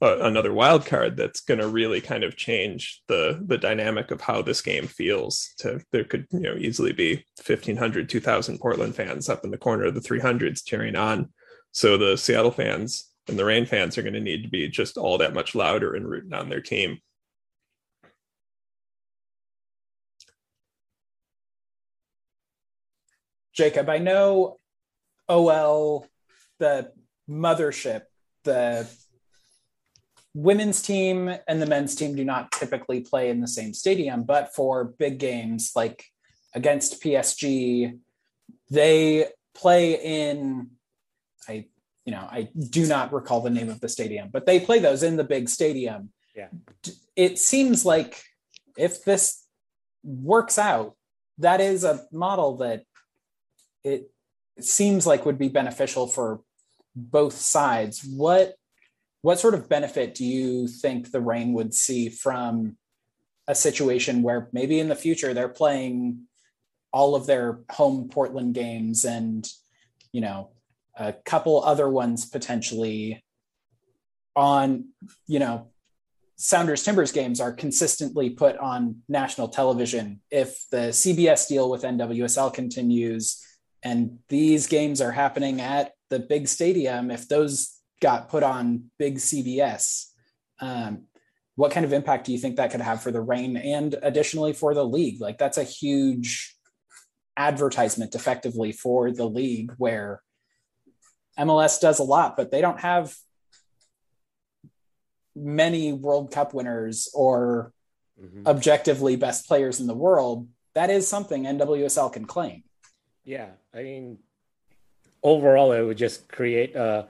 a, 0.00 0.26
another 0.26 0.52
wild 0.52 0.86
card 0.86 1.16
that's 1.16 1.40
going 1.40 1.60
to 1.60 1.68
really 1.68 2.00
kind 2.00 2.24
of 2.24 2.36
change 2.36 3.02
the 3.08 3.40
the 3.44 3.58
dynamic 3.58 4.10
of 4.10 4.20
how 4.20 4.42
this 4.42 4.62
game 4.62 4.86
feels. 4.86 5.54
To 5.58 5.80
there 5.92 6.04
could 6.04 6.26
you 6.30 6.40
know 6.40 6.54
easily 6.56 6.92
be 6.92 7.24
1,500, 7.44 8.08
2,000 8.08 8.58
Portland 8.58 8.94
fans 8.94 9.28
up 9.28 9.44
in 9.44 9.50
the 9.50 9.58
corner 9.58 9.84
of 9.84 9.94
the 9.94 10.00
300s 10.00 10.64
cheering 10.64 10.96
on. 10.96 11.30
So 11.72 11.96
the 11.96 12.16
Seattle 12.16 12.50
fans 12.50 13.10
and 13.28 13.38
the 13.38 13.44
Reign 13.44 13.66
fans 13.66 13.96
are 13.96 14.02
going 14.02 14.14
to 14.14 14.20
need 14.20 14.42
to 14.42 14.48
be 14.48 14.68
just 14.68 14.96
all 14.96 15.18
that 15.18 15.34
much 15.34 15.54
louder 15.54 15.94
and 15.94 16.08
rooting 16.08 16.32
on 16.32 16.48
their 16.48 16.60
team. 16.60 16.98
Jacob, 23.52 23.88
I 23.90 23.98
know 23.98 24.59
OL, 25.30 26.06
the 26.58 26.92
mothership, 27.28 28.02
the 28.44 28.86
women's 30.34 30.82
team 30.82 31.32
and 31.48 31.62
the 31.62 31.66
men's 31.66 31.94
team 31.94 32.14
do 32.14 32.24
not 32.24 32.52
typically 32.52 33.00
play 33.00 33.30
in 33.30 33.40
the 33.40 33.48
same 33.48 33.72
stadium, 33.72 34.24
but 34.24 34.54
for 34.54 34.84
big 34.84 35.18
games 35.18 35.72
like 35.74 36.04
against 36.54 37.02
PSG, 37.02 37.98
they 38.70 39.26
play 39.54 39.94
in 39.94 40.70
I 41.48 41.66
you 42.04 42.12
know, 42.12 42.26
I 42.30 42.48
do 42.70 42.86
not 42.86 43.12
recall 43.12 43.40
the 43.40 43.50
name 43.50 43.68
of 43.68 43.80
the 43.80 43.88
stadium, 43.88 44.30
but 44.32 44.46
they 44.46 44.58
play 44.58 44.78
those 44.78 45.02
in 45.02 45.16
the 45.16 45.24
big 45.24 45.48
stadium. 45.48 46.10
Yeah. 46.34 46.48
It 47.14 47.38
seems 47.38 47.84
like 47.84 48.22
if 48.76 49.04
this 49.04 49.44
works 50.02 50.58
out, 50.58 50.96
that 51.38 51.60
is 51.60 51.84
a 51.84 52.06
model 52.10 52.56
that 52.58 52.84
it 53.84 54.10
seems 54.64 55.06
like 55.06 55.26
would 55.26 55.38
be 55.38 55.48
beneficial 55.48 56.06
for 56.06 56.40
both 56.94 57.34
sides. 57.34 58.04
What 58.04 58.54
what 59.22 59.38
sort 59.38 59.54
of 59.54 59.68
benefit 59.68 60.14
do 60.14 60.24
you 60.24 60.66
think 60.66 61.10
the 61.10 61.20
Reign 61.20 61.52
would 61.52 61.74
see 61.74 62.08
from 62.08 62.76
a 63.46 63.54
situation 63.54 64.22
where 64.22 64.48
maybe 64.52 64.80
in 64.80 64.88
the 64.88 64.94
future 64.94 65.34
they're 65.34 65.48
playing 65.48 66.22
all 66.92 67.14
of 67.14 67.26
their 67.26 67.60
home 67.70 68.08
Portland 68.08 68.54
games 68.54 69.04
and 69.04 69.46
you 70.12 70.20
know 70.20 70.50
a 70.96 71.12
couple 71.12 71.62
other 71.62 71.88
ones 71.88 72.24
potentially 72.24 73.22
on 74.34 74.86
you 75.26 75.38
know 75.38 75.68
Sounders 76.36 76.82
Timbers 76.82 77.12
games 77.12 77.38
are 77.38 77.52
consistently 77.52 78.30
put 78.30 78.56
on 78.56 79.02
national 79.08 79.48
television 79.48 80.22
if 80.30 80.64
the 80.70 80.88
CBS 80.88 81.46
deal 81.46 81.68
with 81.68 81.82
NWSL 81.82 82.54
continues 82.54 83.44
and 83.82 84.18
these 84.28 84.66
games 84.66 85.00
are 85.00 85.12
happening 85.12 85.60
at 85.60 85.92
the 86.10 86.18
big 86.18 86.48
stadium 86.48 87.10
if 87.10 87.28
those 87.28 87.76
got 88.00 88.28
put 88.28 88.42
on 88.42 88.84
big 88.98 89.16
cbs 89.16 90.06
um, 90.60 91.06
what 91.60 91.72
kind 91.72 91.84
of 91.84 91.92
impact 91.92 92.24
do 92.24 92.32
you 92.32 92.38
think 92.38 92.56
that 92.56 92.70
could 92.70 92.80
have 92.80 93.02
for 93.02 93.10
the 93.10 93.20
Reign 93.20 93.56
and 93.56 93.94
additionally 94.02 94.54
for 94.54 94.72
the 94.72 94.84
league? 94.84 95.20
Like 95.20 95.36
that's 95.36 95.58
a 95.58 95.62
huge 95.62 96.56
advertisement 97.36 98.14
effectively 98.14 98.72
for 98.72 99.12
the 99.12 99.26
league 99.26 99.72
where 99.78 100.22
mls 101.38 101.80
does 101.80 101.98
a 102.00 102.02
lot 102.02 102.36
but 102.36 102.50
they 102.50 102.60
don't 102.60 102.80
have 102.80 103.14
many 105.34 105.92
world 105.92 106.32
cup 106.32 106.52
winners 106.52 107.08
or 107.14 107.72
mm-hmm. 108.20 108.46
objectively 108.46 109.16
best 109.16 109.46
players 109.46 109.80
in 109.80 109.86
the 109.86 109.94
world. 109.94 110.48
That 110.74 110.90
is 110.90 111.06
something 111.06 111.44
nwsl 111.44 112.12
can 112.12 112.24
claim 112.24 112.64
yeah, 113.24 113.50
I 113.74 113.82
mean, 113.82 114.18
overall, 115.22 115.72
it 115.72 115.82
would 115.82 115.98
just 115.98 116.28
create. 116.28 116.74
Uh, 116.74 117.04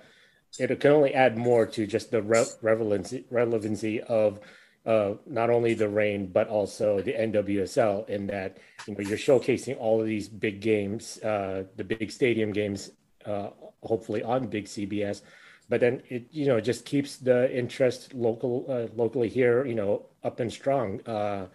it 0.59 0.81
can 0.81 0.91
only 0.91 1.15
add 1.15 1.39
more 1.39 1.65
to 1.65 1.87
just 1.87 2.11
the 2.11 2.23
re- 2.23 2.45
relevancy 2.61 3.25
relevancy 3.31 4.01
of 4.03 4.41
uh, 4.87 5.15
not 5.27 5.51
only 5.51 5.75
the 5.75 5.89
Reign 5.89 6.27
but 6.27 6.49
also 6.49 7.01
the 7.01 7.13
NWSL 7.13 8.09
in 8.09 8.27
that 8.29 8.59
you 8.87 8.95
know 8.95 9.01
you're 9.01 9.19
showcasing 9.19 9.77
all 9.79 10.01
of 10.01 10.07
these 10.07 10.29
big 10.29 10.61
games, 10.61 11.19
uh, 11.23 11.65
the 11.77 11.85
big 11.85 12.11
stadium 12.11 12.53
games, 12.53 12.91
uh, 13.27 13.51
hopefully 13.83 14.23
on 14.23 14.49
big 14.49 14.65
CBS. 14.65 15.23
But 15.69 15.81
then 15.81 16.03
it 16.09 16.27
you 16.33 16.47
know 16.47 16.61
just 16.61 16.85
keeps 16.85 17.17
the 17.17 17.57
interest 17.57 18.15
local 18.15 18.67
uh, 18.69 18.89
locally 18.97 19.29
here 19.29 19.65
you 19.65 19.75
know 19.75 20.07
up 20.25 20.41
and 20.41 20.53
strong 20.53 20.97
because 20.97 21.49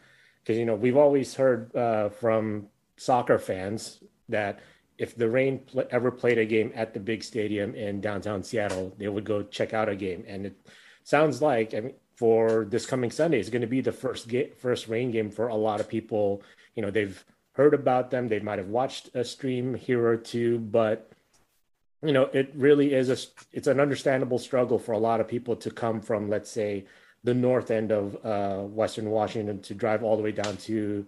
uh, 0.50 0.54
you 0.54 0.66
know 0.66 0.76
we've 0.76 0.98
always 0.98 1.36
heard 1.36 1.76
uh, 1.76 2.10
from 2.10 2.68
soccer 2.96 3.38
fans 3.38 4.00
that 4.30 4.60
if 4.98 5.16
the 5.16 5.30
Reign 5.30 5.60
pl- 5.60 5.88
ever 5.92 6.12
played 6.12 6.38
a 6.38 6.46
game 6.46 6.72
at 6.76 6.94
the 6.94 7.00
big 7.00 7.24
stadium 7.24 7.76
in 7.76 8.02
downtown 8.02 8.44
Seattle, 8.44 8.94
they 8.98 9.08
would 9.08 9.26
go 9.26 9.44
check 9.44 9.74
out 9.74 9.90
a 9.90 9.96
game. 9.96 10.24
And 10.28 10.46
it 10.46 10.56
sounds 11.04 11.42
like 11.42 11.74
I 11.74 11.82
mean, 11.82 11.94
for 12.16 12.66
this 12.70 12.86
coming 12.86 13.12
Sunday, 13.12 13.40
it's 13.40 13.50
going 13.50 13.62
to 13.62 13.68
be 13.68 13.82
the 13.82 13.92
first 13.92 14.28
ga- 14.28 14.52
first 14.52 14.88
Reign 14.88 15.12
game 15.12 15.30
for 15.30 15.48
a 15.48 15.56
lot 15.56 15.80
of 15.80 15.90
people. 15.90 16.42
You 16.76 16.82
know, 16.82 16.92
they've 16.92 17.24
heard 17.54 17.74
about 17.74 18.12
them, 18.12 18.28
they 18.28 18.40
might 18.40 18.60
have 18.60 18.68
watched 18.68 19.10
a 19.16 19.24
stream 19.24 19.74
here 19.74 20.06
or 20.06 20.18
two, 20.18 20.60
but 20.60 21.12
you 22.04 22.12
know, 22.14 22.30
it 22.34 22.52
really 22.56 22.94
is 22.94 23.10
a 23.10 23.18
it's 23.52 23.68
an 23.68 23.80
understandable 23.80 24.40
struggle 24.40 24.78
for 24.78 24.92
a 24.92 24.98
lot 24.98 25.20
of 25.20 25.28
people 25.28 25.56
to 25.58 25.72
come 25.72 26.02
from, 26.02 26.30
let's 26.30 26.52
say, 26.52 26.86
the 27.24 27.34
north 27.34 27.72
end 27.72 27.92
of 27.92 28.24
uh, 28.24 28.62
Western 28.62 29.10
Washington 29.10 29.62
to 29.64 29.74
drive 29.74 30.04
all 30.04 30.16
the 30.16 30.24
way 30.24 30.32
down 30.32 30.58
to 30.58 31.06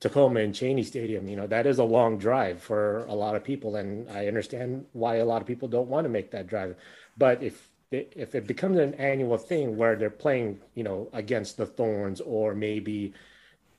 Tacoma 0.00 0.40
and 0.40 0.54
Cheney 0.54 0.82
Stadium. 0.82 1.28
You 1.28 1.36
know, 1.36 1.46
that 1.46 1.66
is 1.66 1.78
a 1.78 1.84
long 1.84 2.18
drive 2.18 2.62
for 2.62 3.04
a 3.06 3.14
lot 3.14 3.36
of 3.36 3.44
people, 3.44 3.76
and 3.76 4.08
I 4.10 4.26
understand 4.26 4.86
why 4.92 5.16
a 5.16 5.24
lot 5.24 5.40
of 5.40 5.48
people 5.48 5.68
don't 5.68 5.88
want 5.88 6.04
to 6.04 6.10
make 6.10 6.30
that 6.32 6.46
drive. 6.46 6.76
But 7.16 7.42
if 7.42 7.68
if 7.90 8.34
it 8.34 8.46
becomes 8.46 8.78
an 8.78 8.94
annual 8.94 9.38
thing 9.38 9.76
where 9.76 9.96
they're 9.96 10.10
playing, 10.10 10.60
you 10.74 10.82
know, 10.82 11.08
against 11.12 11.56
the 11.56 11.66
Thorns 11.66 12.20
or 12.20 12.52
maybe 12.54 13.14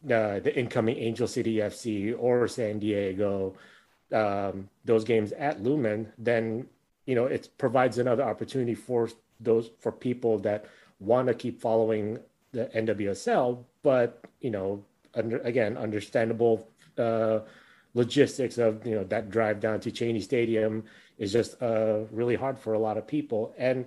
uh, 0.05 0.39
the 0.39 0.53
incoming 0.57 0.97
Angel 0.97 1.27
City 1.27 1.55
FC 1.55 2.15
or 2.17 2.47
San 2.47 2.79
Diego, 2.79 3.55
um, 4.13 4.69
those 4.85 5.03
games 5.03 5.33
at 5.33 5.61
Lumen, 5.61 6.11
then 6.17 6.67
you 7.05 7.15
know 7.15 7.25
it 7.25 7.49
provides 7.57 7.97
another 7.97 8.23
opportunity 8.23 8.75
for 8.75 9.09
those 9.39 9.69
for 9.79 9.91
people 9.91 10.39
that 10.39 10.65
want 10.99 11.27
to 11.27 11.33
keep 11.33 11.59
following 11.61 12.19
the 12.53 12.65
NWSL, 12.73 13.63
but 13.83 14.23
you 14.39 14.51
know 14.51 14.83
under 15.17 15.39
again 15.39 15.77
understandable 15.77 16.69
uh, 16.97 17.39
logistics 17.93 18.57
of 18.57 18.85
you 18.85 18.95
know 18.95 19.03
that 19.05 19.29
drive 19.29 19.59
down 19.59 19.79
to 19.81 19.91
Cheney 19.91 20.21
Stadium 20.21 20.83
is 21.17 21.31
just 21.33 21.61
uh, 21.61 22.01
really 22.11 22.35
hard 22.35 22.59
for 22.59 22.73
a 22.73 22.79
lot 22.79 22.97
of 22.97 23.07
people. 23.07 23.53
And 23.57 23.85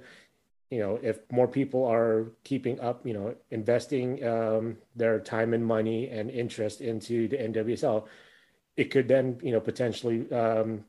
you 0.71 0.81
know 0.81 0.99
if 1.03 1.21
more 1.31 1.49
people 1.49 1.85
are 1.85 2.27
keeping 2.45 2.81
up, 2.81 3.07
you 3.07 3.15
know, 3.15 3.35
investing 3.51 4.25
um, 4.27 4.77
their 4.97 5.21
time 5.21 5.55
and 5.55 5.65
money 5.65 6.09
and 6.09 6.31
interest 6.31 6.81
into 6.81 7.29
the 7.29 7.37
NWSL, 7.37 8.07
it 8.77 8.91
could 8.91 9.09
then 9.09 9.39
you 9.43 9.53
know 9.53 9.61
potentially 9.61 10.31
um, 10.33 10.85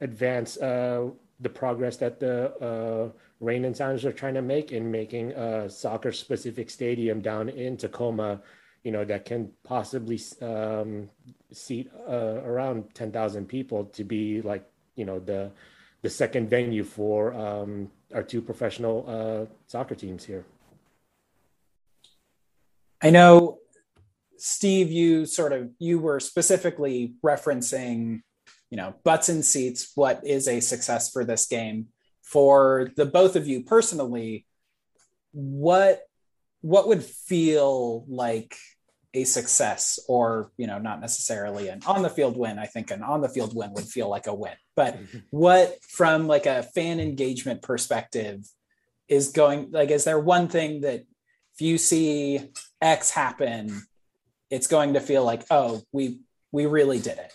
advance 0.00 0.56
uh, 0.58 1.10
the 1.40 1.48
progress 1.48 1.96
that 1.96 2.20
the 2.20 2.54
uh, 2.62 3.10
Reign 3.40 3.64
and 3.64 3.76
Sounders 3.76 4.04
are 4.04 4.12
trying 4.12 4.34
to 4.34 4.42
make 4.42 4.72
in 4.72 4.90
making 4.90 5.32
a 5.32 5.68
soccer 5.68 6.12
specific 6.12 6.70
stadium 6.70 7.20
down 7.20 7.48
in 7.48 7.76
Tacoma 7.76 8.40
you 8.84 8.92
know 8.92 9.04
that 9.04 9.24
can 9.24 9.50
possibly 9.64 10.20
um, 10.42 11.08
seat 11.50 11.90
uh, 12.08 12.40
around 12.44 12.94
10,000 12.94 13.46
people 13.46 13.86
to 13.86 14.04
be 14.04 14.42
like 14.42 14.64
you 14.94 15.04
know 15.04 15.18
the 15.18 15.50
the 16.02 16.10
second 16.10 16.50
venue 16.50 16.84
for 16.84 17.32
um, 17.32 17.90
our 18.14 18.22
two 18.22 18.42
professional 18.42 19.04
uh, 19.08 19.50
soccer 19.66 19.94
teams 19.94 20.22
here. 20.22 20.44
I 23.02 23.08
know, 23.08 23.58
Steve. 24.36 24.92
You 24.92 25.24
sort 25.24 25.54
of 25.54 25.70
you 25.78 25.98
were 25.98 26.20
specifically 26.20 27.14
referencing, 27.24 28.20
you 28.68 28.76
know, 28.76 28.94
butts 29.02 29.30
and 29.30 29.42
seats. 29.42 29.92
What 29.94 30.26
is 30.26 30.46
a 30.46 30.60
success 30.60 31.10
for 31.10 31.24
this 31.24 31.46
game 31.46 31.88
for 32.22 32.90
the 32.96 33.06
both 33.06 33.34
of 33.34 33.48
you 33.48 33.64
personally? 33.64 34.46
What 35.32 36.02
what 36.60 36.86
would 36.88 37.02
feel 37.02 38.04
like 38.08 38.56
a 39.14 39.24
success 39.24 40.00
or 40.08 40.50
you 40.56 40.66
know 40.66 40.78
not 40.78 41.00
necessarily 41.00 41.68
an 41.68 41.80
on 41.86 42.02
the 42.02 42.10
field 42.10 42.36
win. 42.36 42.58
I 42.58 42.66
think 42.66 42.90
an 42.90 43.02
on 43.02 43.20
the 43.20 43.28
field 43.28 43.54
win 43.54 43.72
would 43.72 43.84
feel 43.84 44.08
like 44.08 44.26
a 44.26 44.34
win. 44.34 44.54
But 44.74 44.98
what 45.30 45.82
from 45.82 46.26
like 46.26 46.46
a 46.46 46.64
fan 46.64 47.00
engagement 47.00 47.62
perspective 47.62 48.44
is 49.08 49.28
going 49.28 49.70
like 49.70 49.90
is 49.90 50.04
there 50.04 50.18
one 50.18 50.48
thing 50.48 50.80
that 50.82 51.04
if 51.54 51.60
you 51.60 51.78
see 51.78 52.40
x 52.80 53.10
happen 53.10 53.82
it's 54.50 54.66
going 54.66 54.94
to 54.94 55.00
feel 55.00 55.24
like 55.24 55.44
oh 55.50 55.82
we 55.92 56.18
we 56.52 56.66
really 56.66 56.98
did 56.98 57.18
it? 57.18 57.32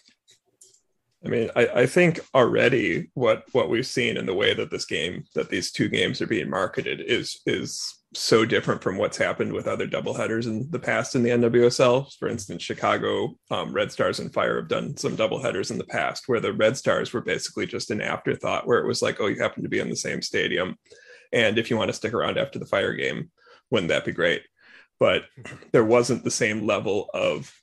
I 1.25 1.27
mean, 1.27 1.49
I, 1.55 1.67
I 1.67 1.85
think 1.85 2.21
already 2.33 3.09
what 3.13 3.43
what 3.51 3.69
we've 3.69 3.85
seen 3.85 4.15
in 4.15 4.25
the 4.25 4.33
way 4.33 4.53
that 4.53 4.71
this 4.71 4.85
game, 4.85 5.25
that 5.35 5.49
these 5.49 5.71
two 5.71 5.89
games 5.89 6.21
are 6.21 6.27
being 6.27 6.49
marketed, 6.49 7.01
is 7.01 7.41
is 7.45 7.98
so 8.13 8.43
different 8.43 8.81
from 8.81 8.97
what's 8.97 9.17
happened 9.17 9.53
with 9.53 9.67
other 9.67 9.87
doubleheaders 9.87 10.45
in 10.45 10.69
the 10.71 10.79
past 10.79 11.15
in 11.15 11.21
the 11.21 11.29
NWSL. 11.29 12.11
For 12.17 12.27
instance, 12.27 12.63
Chicago 12.63 13.35
um, 13.51 13.71
Red 13.71 13.91
Stars 13.91 14.19
and 14.19 14.33
Fire 14.33 14.57
have 14.57 14.67
done 14.67 14.97
some 14.97 15.15
doubleheaders 15.15 15.69
in 15.69 15.77
the 15.77 15.83
past 15.83 16.23
where 16.27 16.39
the 16.39 16.53
Red 16.53 16.75
Stars 16.75 17.13
were 17.13 17.21
basically 17.21 17.67
just 17.67 17.91
an 17.91 18.01
afterthought, 18.01 18.65
where 18.65 18.79
it 18.79 18.87
was 18.87 19.01
like, 19.01 19.19
oh, 19.19 19.27
you 19.27 19.39
happen 19.39 19.61
to 19.61 19.69
be 19.69 19.79
in 19.79 19.89
the 19.89 19.95
same 19.95 20.21
stadium, 20.21 20.75
and 21.31 21.59
if 21.59 21.69
you 21.69 21.77
want 21.77 21.89
to 21.89 21.93
stick 21.93 22.13
around 22.13 22.37
after 22.37 22.57
the 22.57 22.65
Fire 22.65 22.93
game, 22.93 23.29
wouldn't 23.69 23.89
that 23.89 24.05
be 24.05 24.11
great? 24.11 24.41
But 24.99 25.25
there 25.71 25.85
wasn't 25.85 26.23
the 26.23 26.31
same 26.31 26.65
level 26.65 27.09
of 27.13 27.53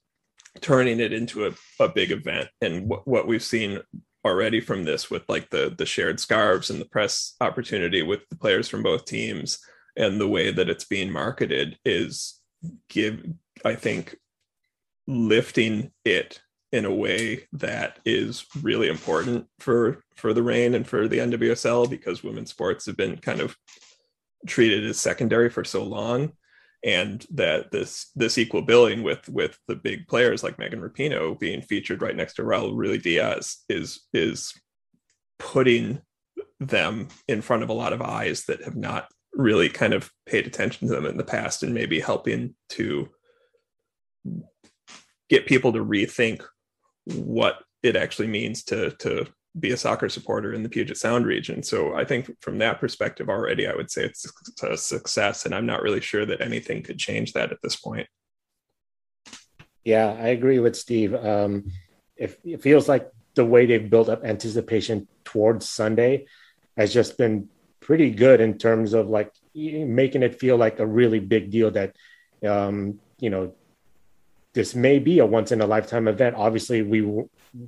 turning 0.61 1.01
it 1.01 1.13
into 1.13 1.47
a, 1.47 1.53
a 1.81 1.89
big 1.89 2.13
event, 2.13 2.49
and 2.61 2.89
what 3.05 3.27
we've 3.27 3.43
seen 3.43 3.81
already 4.25 4.61
from 4.61 4.85
this 4.85 5.09
with 5.09 5.23
like 5.29 5.51
the 5.51 5.75
the 5.77 5.87
shared 5.87 6.19
scarves 6.19 6.71
and 6.71 6.81
the 6.81 6.87
press 6.87 7.35
opportunity 7.41 8.03
with 8.03 8.29
the 8.29 8.37
players 8.37 8.69
from 8.69 8.83
both 8.83 9.05
teams 9.05 9.61
and 9.97 10.21
the 10.21 10.29
way 10.29 10.51
that 10.51 10.69
it's 10.69 10.85
being 10.85 11.11
marketed 11.11 11.79
is 11.85 12.41
give 12.89 13.25
i 13.65 13.75
think 13.75 14.17
lifting 15.07 15.91
it 16.05 16.41
in 16.73 16.85
a 16.85 16.95
way 16.95 17.47
that 17.53 17.99
is 18.05 18.45
really 18.63 18.89
important 18.89 19.47
for 19.61 20.03
for 20.17 20.33
the 20.33 20.43
Reign 20.43 20.75
and 20.75 20.87
for 20.87 21.09
the 21.09 21.19
nwsl 21.19 21.89
because 21.89 22.25
women's 22.25 22.51
sports 22.51 22.87
have 22.87 22.97
been 22.97 23.17
kind 23.17 23.41
of 23.41 23.57
treated 24.47 24.85
as 24.85 24.99
secondary 24.99 25.49
for 25.49 25.65
so 25.65 25.83
long 25.85 26.33
and 26.85 27.27
that 27.31 27.71
this 27.71 28.11
this 28.15 28.39
equal 28.39 28.63
billing 28.63 29.03
with 29.03 29.29
with 29.29 29.59
the 29.69 29.77
big 29.77 30.07
players 30.07 30.43
like 30.43 30.59
megan 30.59 30.81
rapinoe 30.81 31.39
being 31.39 31.63
featured 31.63 32.03
right 32.03 32.17
next 32.17 32.35
to 32.35 32.43
raul 32.43 32.75
ruidiaz 32.75 33.57
is 33.69 34.07
is 34.13 34.53
putting 35.39 36.01
them 36.61 37.09
in 37.29 37.43
front 37.43 37.63
of 37.63 37.69
a 37.69 37.75
lot 37.75 37.93
of 37.93 38.03
eyes 38.03 38.45
that 38.45 38.63
have 38.63 38.77
not 38.77 39.09
really 39.37 39.69
kind 39.69 39.93
of 39.93 40.11
paid 40.25 40.47
attention 40.47 40.89
to 40.89 40.95
them 40.95 41.07
in 41.07 41.17
the 41.17 41.25
past 41.25 41.63
and 41.63 41.75
maybe 41.75 42.01
helping 42.01 42.55
to 42.71 43.09
get 45.29 45.47
people 45.47 45.73
to 45.73 45.85
rethink 45.85 46.43
what 47.05 47.63
it 47.83 47.97
actually 47.97 48.27
means 48.27 48.65
to 48.65 48.91
to 48.93 49.27
be 49.59 49.71
a 49.71 49.77
soccer 49.77 50.09
supporter 50.09 50.53
in 50.53 50.63
the 50.63 50.69
Puget 50.69 50.99
Sound 50.99 51.25
region. 51.25 51.63
So 51.63 51.95
I 51.95 52.05
think 52.05 52.31
from 52.43 52.59
that 52.59 52.79
perspective 52.79 53.29
already 53.29 53.67
I 53.67 53.75
would 53.75 53.91
say 53.91 54.05
it's 54.05 54.27
a 54.63 54.77
success 54.77 55.47
and 55.47 55.55
I'm 55.55 55.67
not 55.67 55.83
really 55.83 56.01
sure 56.01 56.27
that 56.27 56.43
anything 56.43 56.83
could 56.83 56.99
change 56.99 57.33
that 57.33 57.53
at 57.53 57.59
this 57.63 57.77
point. 57.77 58.07
Yeah, 59.85 60.09
I 60.09 60.29
agree 60.29 60.59
with 60.59 60.77
Steve. 60.77 61.15
Um, 61.15 61.71
it, 62.17 62.39
it 62.45 62.61
feels 62.61 62.89
like 62.89 63.09
the 63.35 63.45
way 63.45 63.67
they've 63.67 63.89
built 63.89 64.09
up 64.09 64.25
anticipation 64.25 65.07
towards 65.25 65.69
Sunday 65.69 66.27
has 66.77 66.93
just 66.93 67.17
been 67.17 67.49
pretty 67.87 68.11
good 68.11 68.41
in 68.41 68.59
terms 68.59 68.95
of 68.95 69.09
like 69.09 69.33
making 69.55 70.25
it 70.25 70.41
feel 70.41 70.57
like 70.57 70.81
a 70.81 70.87
really 70.87 71.21
big 71.21 71.53
deal 71.53 71.71
that 71.71 71.95
um, 72.45 72.99
you 73.21 73.31
know 73.31 73.55
this 74.55 74.75
may 74.75 74.99
be 74.99 75.21
a 75.21 75.27
once 75.27 75.53
in 75.53 75.61
a 75.61 75.67
lifetime 75.67 76.09
event. 76.09 76.35
Obviously, 76.37 76.83
we 76.83 77.01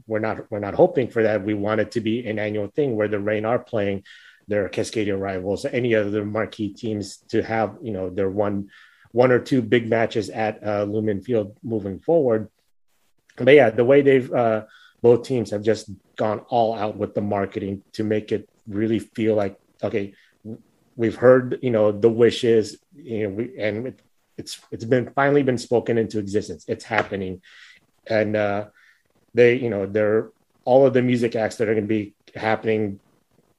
we're 0.09 0.19
not 0.19 0.51
we're 0.51 0.59
not 0.59 0.75
hoping 0.75 1.07
for 1.09 1.23
that. 1.23 1.45
We 1.45 1.55
want 1.55 1.81
it 1.81 1.93
to 1.93 2.01
be 2.01 2.27
an 2.27 2.41
annual 2.41 2.67
thing 2.67 2.97
where 2.97 3.07
the 3.07 3.21
Reign 3.21 3.45
are 3.45 3.61
playing 3.61 4.03
their 4.49 4.69
Cascadia 4.69 5.19
rivals, 5.19 5.65
any 5.65 5.95
other 5.95 6.25
marquee 6.25 6.75
teams 6.75 7.19
to 7.29 7.41
have 7.43 7.77
you 7.81 7.93
know 7.93 8.11
their 8.11 8.29
one 8.29 8.71
one 9.13 9.31
or 9.31 9.39
two 9.39 9.63
big 9.63 9.89
matches 9.89 10.31
at 10.31 10.67
uh, 10.67 10.83
Lumen 10.83 11.23
Field 11.23 11.57
moving 11.63 12.01
forward. 12.01 12.51
But 13.37 13.55
yeah, 13.55 13.71
the 13.71 13.85
way 13.85 14.03
they've 14.03 14.33
uh, 14.33 14.65
both 15.01 15.23
teams 15.23 15.53
have 15.53 15.63
just 15.63 15.89
gone 16.17 16.41
all 16.49 16.75
out 16.75 16.97
with 16.97 17.15
the 17.15 17.21
marketing 17.21 17.85
to 17.93 18.03
make 18.03 18.33
it 18.33 18.51
really 18.67 18.99
feel 18.99 19.37
like 19.37 19.57
okay, 19.83 20.15
we've 20.97 21.17
heard, 21.17 21.59
you 21.63 21.71
know, 21.71 21.93
the 21.93 22.11
wishes, 22.11 22.79
you 22.95 23.25
know, 23.25 23.35
we, 23.35 23.59
and 23.59 23.89
it, 23.89 24.01
it's 24.37 24.61
it's 24.71 24.85
been 24.85 25.11
finally 25.11 25.43
been 25.43 25.59
spoken 25.59 25.99
into 25.99 26.19
existence. 26.19 26.65
It's 26.69 26.85
happening, 26.85 27.43
and 28.07 28.37
uh, 28.37 28.67
they, 29.35 29.57
you 29.57 29.71
know, 29.71 29.87
they're 29.87 30.31
all 30.65 30.87
of 30.87 30.95
the 30.95 31.03
music 31.03 31.35
acts 31.35 31.57
that 31.57 31.69
are 31.69 31.75
going 31.75 31.85
to 31.85 31.89
be 31.89 32.15
happening 32.35 33.01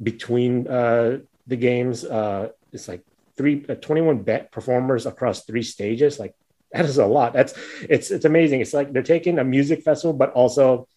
between 0.02 0.68
uh, 0.68 1.20
the 1.48 1.58
games. 1.58 2.06
Uh, 2.06 2.50
it's 2.72 2.88
like 2.88 3.04
three 3.40 3.66
uh, 3.70 3.76
21 3.76 4.24
bet 4.24 4.52
performers 4.52 5.06
across 5.06 5.46
three 5.46 5.64
stages 5.64 6.20
like 6.20 6.36
that 6.74 6.84
is 6.84 6.98
a 6.98 7.06
lot 7.06 7.32
that's 7.32 7.54
it's 7.90 8.12
it's 8.12 8.26
amazing 8.26 8.60
it's 8.60 8.74
like 8.74 8.92
they're 8.92 9.02
taking 9.02 9.40
a 9.40 9.46
music 9.46 9.82
festival 9.82 10.12
but 10.12 10.30
also 10.34 10.88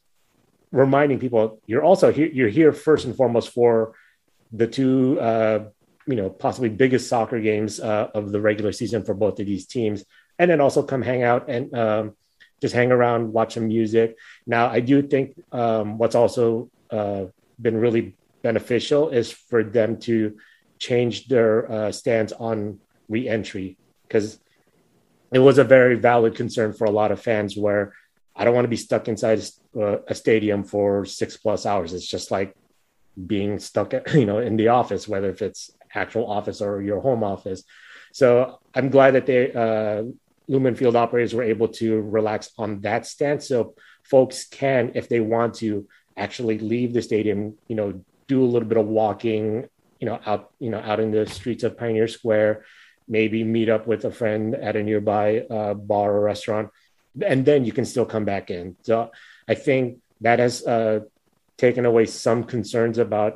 reminding 0.72 1.20
people 1.20 1.60
you're 1.66 1.84
also 1.84 2.12
here 2.12 2.26
you're 2.26 2.48
here 2.48 2.72
first 2.72 3.04
and 3.04 3.16
foremost 3.16 3.50
for 3.50 3.94
the 4.52 4.66
two 4.66 5.18
uh 5.20 5.64
you 6.06 6.16
know 6.16 6.28
possibly 6.28 6.68
biggest 6.68 7.08
soccer 7.08 7.40
games 7.40 7.80
uh, 7.80 8.08
of 8.14 8.32
the 8.32 8.40
regular 8.40 8.72
season 8.72 9.04
for 9.04 9.14
both 9.14 9.38
of 9.40 9.46
these 9.46 9.66
teams. 9.66 10.04
And 10.38 10.50
then 10.50 10.60
also 10.60 10.82
come 10.82 11.02
hang 11.02 11.22
out 11.22 11.48
and 11.48 11.72
um, 11.74 12.16
just 12.60 12.74
hang 12.74 12.90
around 12.90 13.32
watch 13.32 13.54
some 13.54 13.68
music. 13.68 14.16
Now 14.46 14.68
i 14.68 14.80
do 14.80 15.02
think 15.02 15.40
um, 15.52 15.98
what's 15.98 16.14
also 16.14 16.70
uh, 16.90 17.26
been 17.60 17.76
really 17.76 18.14
beneficial 18.42 19.10
is 19.10 19.30
for 19.30 19.62
them 19.62 19.98
to 20.00 20.36
change 20.78 21.28
their 21.28 21.70
uh, 21.70 21.92
stance 21.92 22.32
on 22.32 22.80
reentry. 23.08 23.76
Because 24.02 24.38
it 25.32 25.38
was 25.38 25.58
a 25.58 25.64
very 25.64 25.96
valid 25.96 26.34
concern 26.34 26.72
for 26.72 26.84
a 26.84 26.90
lot 26.90 27.12
of 27.12 27.20
fans 27.20 27.56
where 27.56 27.94
I 28.34 28.44
don't 28.44 28.54
want 28.54 28.64
to 28.64 28.68
be 28.68 28.76
stuck 28.76 29.08
inside 29.08 29.42
a, 29.76 30.00
a 30.08 30.14
stadium 30.14 30.64
for 30.64 31.04
six 31.04 31.36
plus 31.36 31.66
hours. 31.66 31.92
It's 31.92 32.06
just 32.06 32.30
like 32.30 32.54
being 33.26 33.58
stuck, 33.58 33.94
at, 33.94 34.12
you 34.14 34.26
know, 34.26 34.38
in 34.38 34.56
the 34.56 34.68
office, 34.68 35.08
whether 35.08 35.30
if 35.30 35.42
it's 35.42 35.70
actual 35.94 36.30
office 36.30 36.60
or 36.60 36.82
your 36.82 37.00
home 37.00 37.22
office. 37.22 37.62
So 38.12 38.58
I'm 38.74 38.90
glad 38.90 39.12
that 39.12 39.26
they 39.26 39.52
uh, 39.52 40.04
Lumen 40.48 40.74
Field 40.74 40.96
operators 40.96 41.34
were 41.34 41.42
able 41.42 41.68
to 41.68 42.00
relax 42.00 42.50
on 42.58 42.80
that 42.80 43.06
stance, 43.06 43.48
so 43.48 43.74
folks 44.02 44.46
can, 44.46 44.92
if 44.94 45.08
they 45.08 45.20
want 45.20 45.54
to, 45.54 45.86
actually 46.16 46.58
leave 46.58 46.92
the 46.92 47.02
stadium, 47.02 47.56
you 47.68 47.76
know, 47.76 48.04
do 48.28 48.42
a 48.42 48.44
little 48.44 48.68
bit 48.68 48.78
of 48.78 48.86
walking, 48.86 49.68
you 49.98 50.06
know, 50.06 50.20
out, 50.26 50.50
you 50.58 50.70
know, 50.70 50.78
out 50.78 51.00
in 51.00 51.10
the 51.10 51.26
streets 51.26 51.64
of 51.64 51.78
Pioneer 51.78 52.08
Square, 52.08 52.64
maybe 53.08 53.44
meet 53.44 53.68
up 53.68 53.86
with 53.86 54.04
a 54.04 54.10
friend 54.10 54.54
at 54.54 54.76
a 54.76 54.82
nearby 54.82 55.40
uh, 55.40 55.74
bar 55.74 56.12
or 56.12 56.20
restaurant, 56.20 56.70
and 57.24 57.44
then 57.44 57.64
you 57.64 57.72
can 57.72 57.84
still 57.84 58.04
come 58.04 58.24
back 58.24 58.50
in. 58.50 58.76
So 58.82 59.10
I 59.48 59.54
think 59.54 59.98
that 60.20 60.38
has 60.38 60.64
uh, 60.64 61.00
taken 61.62 61.84
away 61.86 62.04
some 62.06 62.42
concerns 62.42 62.98
about, 62.98 63.32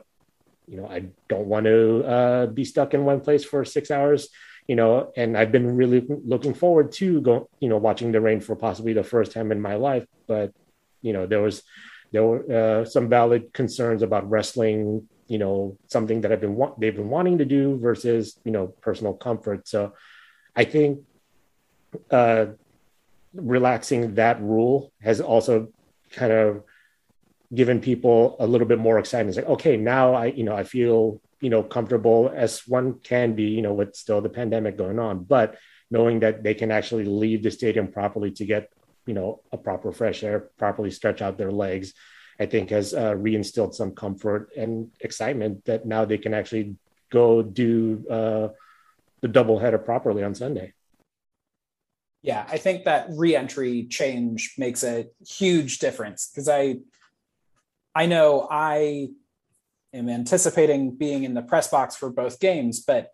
you 0.66 0.76
know, 0.78 0.86
I 0.96 0.98
don't 1.28 1.46
want 1.46 1.64
to 1.66 1.80
uh, 2.16 2.46
be 2.46 2.64
stuck 2.64 2.92
in 2.92 3.04
one 3.04 3.20
place 3.20 3.44
for 3.44 3.64
six 3.64 3.84
hours, 3.96 4.28
you 4.66 4.76
know, 4.80 5.12
and 5.16 5.38
I've 5.38 5.52
been 5.52 5.76
really 5.76 6.02
looking 6.32 6.54
forward 6.62 6.90
to 7.00 7.20
go, 7.28 7.34
you 7.62 7.68
know, 7.68 7.78
watching 7.88 8.10
the 8.10 8.20
Reign 8.20 8.40
for 8.40 8.56
possibly 8.56 8.92
the 8.94 9.10
first 9.14 9.30
time 9.30 9.52
in 9.52 9.60
my 9.60 9.76
life. 9.76 10.06
But, 10.26 10.50
you 11.06 11.12
know, 11.12 11.24
there 11.26 11.42
was 11.46 11.62
there 12.12 12.24
were 12.24 12.42
uh, 12.60 12.84
some 12.84 13.06
valid 13.08 13.42
concerns 13.52 14.02
about 14.02 14.28
wrestling 14.28 15.08
you 15.28 15.38
know 15.42 15.76
something 15.88 16.20
that 16.20 16.30
I've 16.32 16.40
been 16.40 16.54
wa- 16.54 16.76
they've 16.78 16.94
been 16.94 17.10
wanting 17.10 17.38
to 17.38 17.44
do 17.44 17.78
versus 17.78 18.38
you 18.44 18.52
know 18.52 18.68
personal 18.86 19.14
comfort. 19.14 19.66
So 19.66 19.80
I 20.54 20.64
think 20.64 21.00
uh, 22.10 22.46
relaxing 23.34 24.14
that 24.14 24.40
rule 24.40 24.92
has 25.02 25.20
also 25.20 25.54
kind 26.12 26.32
of 26.32 26.62
given 27.54 27.80
people 27.80 28.36
a 28.40 28.46
little 28.46 28.66
bit 28.66 28.78
more 28.78 28.98
excitement. 28.98 29.36
It's 29.36 29.46
like 29.46 29.58
okay, 29.58 29.76
now 29.76 30.14
I 30.14 30.26
you 30.26 30.44
know 30.44 30.56
I 30.56 30.64
feel 30.64 31.20
you 31.40 31.50
know 31.50 31.62
comfortable 31.62 32.32
as 32.34 32.66
one 32.66 33.00
can 33.00 33.34
be 33.34 33.44
you 33.44 33.62
know 33.62 33.74
with 33.74 33.94
still 33.96 34.20
the 34.20 34.28
pandemic 34.28 34.76
going 34.76 34.98
on, 34.98 35.24
but 35.24 35.56
knowing 35.90 36.20
that 36.20 36.42
they 36.42 36.54
can 36.54 36.70
actually 36.70 37.04
leave 37.04 37.42
the 37.42 37.50
stadium 37.50 37.88
properly 37.88 38.30
to 38.32 38.44
get 38.44 38.70
you 39.06 39.14
know 39.14 39.40
a 39.52 39.56
proper 39.56 39.92
fresh 39.92 40.22
air, 40.22 40.48
properly 40.58 40.90
stretch 40.90 41.22
out 41.22 41.38
their 41.38 41.52
legs 41.52 41.92
I 42.38 42.46
think 42.46 42.70
has 42.70 42.92
uh, 42.92 43.12
reinstilled 43.14 43.74
some 43.74 43.92
comfort 43.92 44.50
and 44.56 44.90
excitement 45.00 45.64
that 45.64 45.86
now 45.86 46.04
they 46.04 46.18
can 46.18 46.34
actually 46.34 46.76
go 47.10 47.42
do 47.42 48.04
uh, 48.10 48.48
the 49.22 49.28
doubleheader 49.28 49.82
properly 49.84 50.22
on 50.22 50.34
Sunday. 50.34 50.74
Yeah, 52.22 52.44
I 52.48 52.58
think 52.58 52.84
that 52.84 53.06
reentry 53.10 53.84
change 53.84 54.54
makes 54.58 54.82
a 54.82 55.06
huge 55.26 55.78
difference 55.78 56.28
because 56.28 56.48
I, 56.48 56.76
I 57.96 58.06
know 58.06 58.46
I 58.50 59.08
am 59.92 60.08
anticipating 60.08 60.96
being 60.96 61.24
in 61.24 61.34
the 61.34 61.42
press 61.42 61.68
box 61.68 61.96
for 61.96 62.10
both 62.10 62.38
games, 62.38 62.80
but 62.80 63.10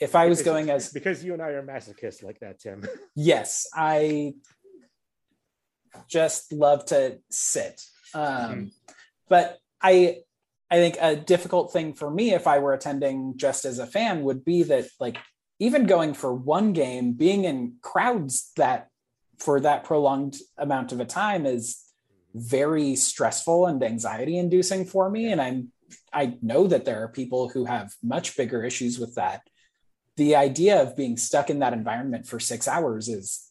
if 0.00 0.14
I 0.14 0.26
was 0.26 0.38
because, 0.38 0.52
going 0.52 0.70
as 0.70 0.92
because 0.92 1.24
you 1.24 1.32
and 1.32 1.42
I 1.42 1.50
are 1.50 1.62
masochists 1.62 2.22
like 2.22 2.40
that, 2.40 2.58
Tim. 2.58 2.84
yes, 3.14 3.66
I 3.74 4.34
just 6.08 6.52
love 6.52 6.84
to 6.86 7.18
sit 7.30 7.80
um, 8.14 8.22
mm-hmm. 8.24 8.64
But 9.28 9.58
I 9.82 10.20
I 10.70 10.76
think 10.76 10.96
a 11.00 11.16
difficult 11.16 11.72
thing 11.72 11.92
for 11.92 12.10
me 12.10 12.32
if 12.32 12.46
I 12.46 12.58
were 12.58 12.72
attending 12.72 13.34
just 13.36 13.64
as 13.64 13.78
a 13.78 13.86
fan 13.86 14.22
would 14.22 14.44
be 14.44 14.62
that 14.64 14.86
like 14.98 15.18
even 15.58 15.86
going 15.86 16.14
for 16.14 16.32
one 16.32 16.72
game, 16.72 17.12
being 17.12 17.44
in 17.44 17.74
crowds 17.82 18.50
that 18.56 18.88
for 19.38 19.60
that 19.60 19.84
prolonged 19.84 20.36
amount 20.56 20.92
of 20.92 21.00
a 21.00 21.04
time 21.04 21.44
is 21.44 21.78
very 22.34 22.96
stressful 22.96 23.66
and 23.66 23.82
anxiety 23.82 24.38
inducing 24.38 24.84
for 24.84 25.08
me. 25.08 25.30
And 25.30 25.40
I'm 25.40 25.72
I 26.12 26.36
know 26.42 26.66
that 26.66 26.84
there 26.84 27.02
are 27.02 27.08
people 27.08 27.48
who 27.48 27.64
have 27.64 27.92
much 28.02 28.36
bigger 28.36 28.64
issues 28.64 28.98
with 28.98 29.14
that. 29.16 29.42
The 30.16 30.36
idea 30.36 30.82
of 30.82 30.96
being 30.96 31.16
stuck 31.16 31.50
in 31.50 31.58
that 31.60 31.72
environment 31.72 32.26
for 32.26 32.40
six 32.40 32.68
hours 32.68 33.08
is 33.08 33.50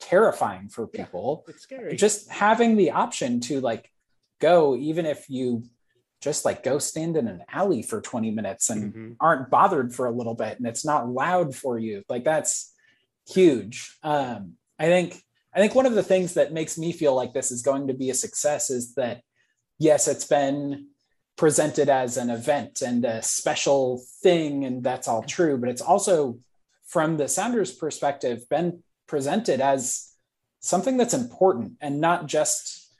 terrifying 0.00 0.68
for 0.68 0.86
people. 0.86 1.44
Yeah, 1.46 1.54
it's 1.54 1.62
scary. 1.62 1.96
Just 1.96 2.30
having 2.30 2.76
the 2.76 2.92
option 2.92 3.40
to 3.42 3.60
like 3.60 3.90
go, 4.40 4.76
even 4.76 5.06
if 5.06 5.28
you 5.28 5.64
just 6.20 6.44
like 6.44 6.62
go 6.62 6.78
stand 6.78 7.16
in 7.16 7.28
an 7.28 7.42
alley 7.50 7.82
for 7.82 8.00
20 8.00 8.30
minutes 8.30 8.70
and 8.70 8.92
mm-hmm. 8.92 9.12
aren't 9.20 9.50
bothered 9.50 9.94
for 9.94 10.06
a 10.06 10.10
little 10.10 10.34
bit 10.34 10.58
and 10.58 10.66
it's 10.66 10.84
not 10.84 11.08
loud 11.08 11.54
for 11.54 11.78
you. 11.78 12.02
Like 12.08 12.24
that's 12.24 12.74
huge. 13.28 13.96
Um, 14.02 14.54
I 14.78 14.86
think 14.86 15.22
I 15.56 15.60
think 15.60 15.74
one 15.74 15.86
of 15.86 15.94
the 15.94 16.02
things 16.02 16.34
that 16.34 16.52
makes 16.52 16.76
me 16.76 16.92
feel 16.92 17.14
like 17.14 17.32
this 17.32 17.50
is 17.50 17.62
going 17.62 17.88
to 17.88 17.94
be 17.94 18.10
a 18.10 18.14
success 18.14 18.68
is 18.68 18.94
that 18.96 19.22
yes, 19.78 20.06
it's 20.06 20.26
been 20.26 20.88
presented 21.36 21.88
as 21.88 22.18
an 22.18 22.28
event 22.28 22.82
and 22.82 23.04
a 23.06 23.22
special 23.22 24.02
thing, 24.22 24.66
and 24.66 24.84
that's 24.84 25.08
all 25.08 25.22
true, 25.22 25.56
but 25.56 25.70
it's 25.70 25.82
also 25.82 26.38
from 26.86 27.16
the 27.16 27.26
Sounders 27.26 27.72
perspective 27.72 28.46
been 28.50 28.82
presented 29.06 29.60
as 29.60 30.12
something 30.60 30.98
that's 30.98 31.14
important 31.14 31.72
and 31.80 32.00
not 32.00 32.26
just 32.26 32.92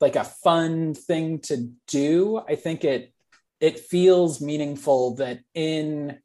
like 0.00 0.16
a 0.16 0.24
fun 0.24 0.94
thing 0.94 1.38
to 1.40 1.70
do. 1.86 2.40
I 2.48 2.56
think 2.56 2.82
it 2.82 3.12
it 3.60 3.78
feels 3.78 4.40
meaningful 4.40 5.16
that 5.16 5.40
in 5.54 6.18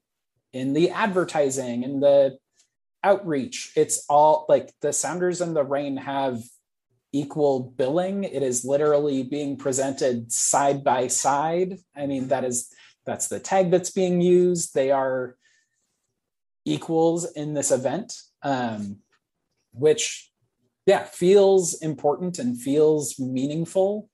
in 0.53 0.73
the 0.73 0.89
advertising 0.89 1.83
and 1.83 2.01
the 2.01 2.37
outreach 3.03 3.71
it's 3.75 4.05
all 4.09 4.45
like 4.49 4.73
the 4.81 4.91
sounders 4.91 5.41
and 5.41 5.55
the 5.55 5.63
Reign 5.63 5.97
have 5.97 6.41
equal 7.11 7.61
billing. 7.61 8.23
It 8.23 8.43
is 8.43 8.63
literally 8.63 9.23
being 9.23 9.57
presented 9.57 10.31
side 10.31 10.83
by 10.83 11.07
side. 11.07 11.79
I 11.95 12.05
mean 12.05 12.27
that 12.27 12.43
is 12.43 12.71
that's 13.05 13.27
the 13.27 13.39
tag 13.39 13.71
that's 13.71 13.91
being 13.91 14.21
used. 14.21 14.73
They 14.73 14.91
are 14.91 15.35
equals 16.65 17.31
in 17.31 17.53
this 17.53 17.71
event 17.71 18.13
um, 18.43 18.97
which 19.71 20.29
yeah 20.85 21.03
feels 21.03 21.75
important 21.81 22.39
and 22.39 22.59
feels 22.59 23.19
meaningful. 23.19 24.09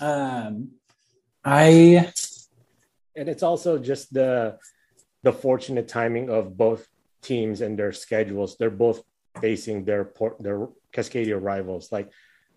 Um 0.00 0.72
i 1.42 2.12
and 3.16 3.28
it's 3.28 3.42
also 3.42 3.78
just 3.78 4.12
the 4.12 4.58
the 5.22 5.32
fortunate 5.32 5.88
timing 5.88 6.28
of 6.28 6.56
both 6.56 6.86
teams 7.22 7.60
and 7.60 7.78
their 7.78 7.92
schedules 7.92 8.56
they're 8.56 8.70
both 8.70 9.02
facing 9.40 9.84
their 9.84 10.04
port 10.04 10.36
their 10.42 10.68
cascadia 10.92 11.40
rivals 11.40 11.92
like 11.92 12.10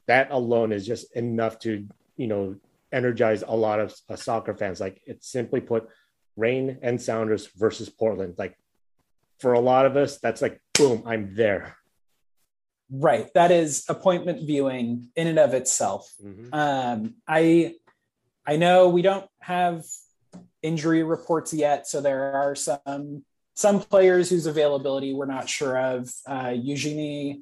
that 0.08 0.32
alone 0.32 0.72
is 0.72 0.86
just 0.86 1.16
enough 1.16 1.60
to 1.60 1.88
you 2.18 2.28
know 2.28 2.56
energize 2.92 3.44
a 3.48 3.56
lot 3.56 3.80
of 3.80 3.94
uh, 4.10 4.16
soccer 4.16 4.56
fans 4.56 4.80
like 4.80 5.02
it's 5.06 5.28
simply 5.28 5.62
put 5.62 5.88
reign 6.36 6.78
and 6.82 7.02
sounders 7.02 7.48
versus 7.56 7.90
portland 7.90 8.36
like 8.38 8.58
for 9.40 9.54
a 9.54 9.60
lot 9.60 9.86
of 9.86 9.98
us 9.98 10.20
that's 10.20 10.42
like 10.42 10.62
boom 10.74 11.04
i'm 11.06 11.36
there 11.36 11.78
Right. 12.96 13.34
That 13.34 13.50
is 13.50 13.86
appointment 13.90 14.46
viewing 14.46 15.10
in 15.16 15.28
and 15.28 15.40
of 15.40 15.56
itself. 15.56 16.14
Mm-hmm. 16.24 16.54
Um, 16.54 17.16
I 17.28 17.74
I 18.46 18.58
know 18.58 18.90
we 18.90 19.02
don't 19.02 19.26
have 19.40 19.84
injury 20.62 21.02
reports 21.02 21.54
yet, 21.54 21.88
so 21.88 22.02
there 22.02 22.36
are 22.36 22.54
some 22.54 23.26
some 23.56 23.80
players 23.80 24.30
whose 24.30 24.46
availability 24.46 25.14
we're 25.14 25.26
not 25.26 25.48
sure 25.50 25.78
of. 25.78 26.12
Uh, 26.28 26.54
Eugenie 26.56 27.42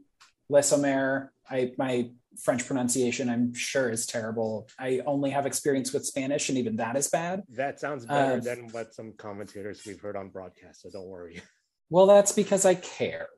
Le 0.50 0.62
Sommer, 0.62 1.32
I 1.50 1.72
my 1.78 2.10
French 2.42 2.66
pronunciation 2.66 3.30
I'm 3.30 3.54
sure 3.54 3.90
is 3.90 4.06
terrible. 4.06 4.68
I 4.80 5.02
only 5.06 5.32
have 5.32 5.46
experience 5.46 5.94
with 5.94 6.06
Spanish, 6.06 6.50
and 6.50 6.58
even 6.58 6.78
that 6.78 6.96
is 6.96 7.10
bad. 7.10 7.44
That 7.50 7.80
sounds 7.80 8.06
better 8.06 8.38
uh, 8.38 8.40
than 8.40 8.70
what 8.70 8.94
some 8.94 9.14
commentators 9.18 9.82
we've 9.86 10.00
heard 10.00 10.16
on 10.16 10.30
broadcast. 10.30 10.82
So 10.82 10.90
don't 10.92 11.08
worry. 11.08 11.42
Well, 11.94 12.08
that's 12.08 12.32
because 12.32 12.66
I 12.66 12.76
care. 12.76 13.28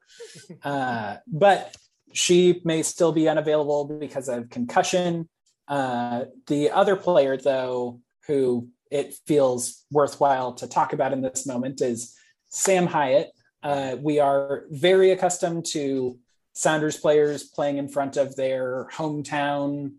Uh, 0.63 1.17
but 1.25 1.75
she 2.13 2.61
may 2.63 2.83
still 2.83 3.11
be 3.11 3.27
unavailable 3.27 3.85
because 3.85 4.29
of 4.29 4.49
concussion. 4.49 5.27
Uh, 5.67 6.25
the 6.45 6.69
other 6.69 6.95
player, 6.95 7.35
though, 7.35 7.99
who 8.27 8.69
it 8.91 9.15
feels 9.25 9.83
worthwhile 9.91 10.53
to 10.53 10.67
talk 10.67 10.93
about 10.93 11.13
in 11.13 11.21
this 11.21 11.47
moment 11.47 11.81
is 11.81 12.15
Sam 12.53 12.87
Hiatt. 12.87 13.31
Uh, 13.63 13.97
we 13.99 14.19
are 14.19 14.65
very 14.69 15.09
accustomed 15.09 15.65
to 15.65 16.19
Sounders 16.53 16.97
players 16.97 17.43
playing 17.43 17.79
in 17.79 17.87
front 17.87 18.15
of 18.15 18.35
their 18.35 18.87
hometown 18.93 19.95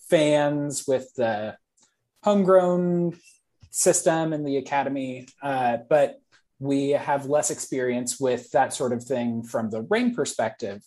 fans 0.00 0.88
with 0.88 1.14
the 1.14 1.56
homegrown 2.24 3.16
system 3.70 4.32
and 4.32 4.44
the 4.44 4.56
academy, 4.56 5.28
uh, 5.40 5.76
but 5.88 6.20
we 6.58 6.90
have 6.90 7.26
less 7.26 7.52
experience 7.52 8.18
with 8.18 8.50
that 8.50 8.72
sort 8.72 8.92
of 8.92 9.04
thing 9.04 9.44
from 9.44 9.70
the 9.70 9.82
Reign 9.82 10.12
perspective. 10.12 10.82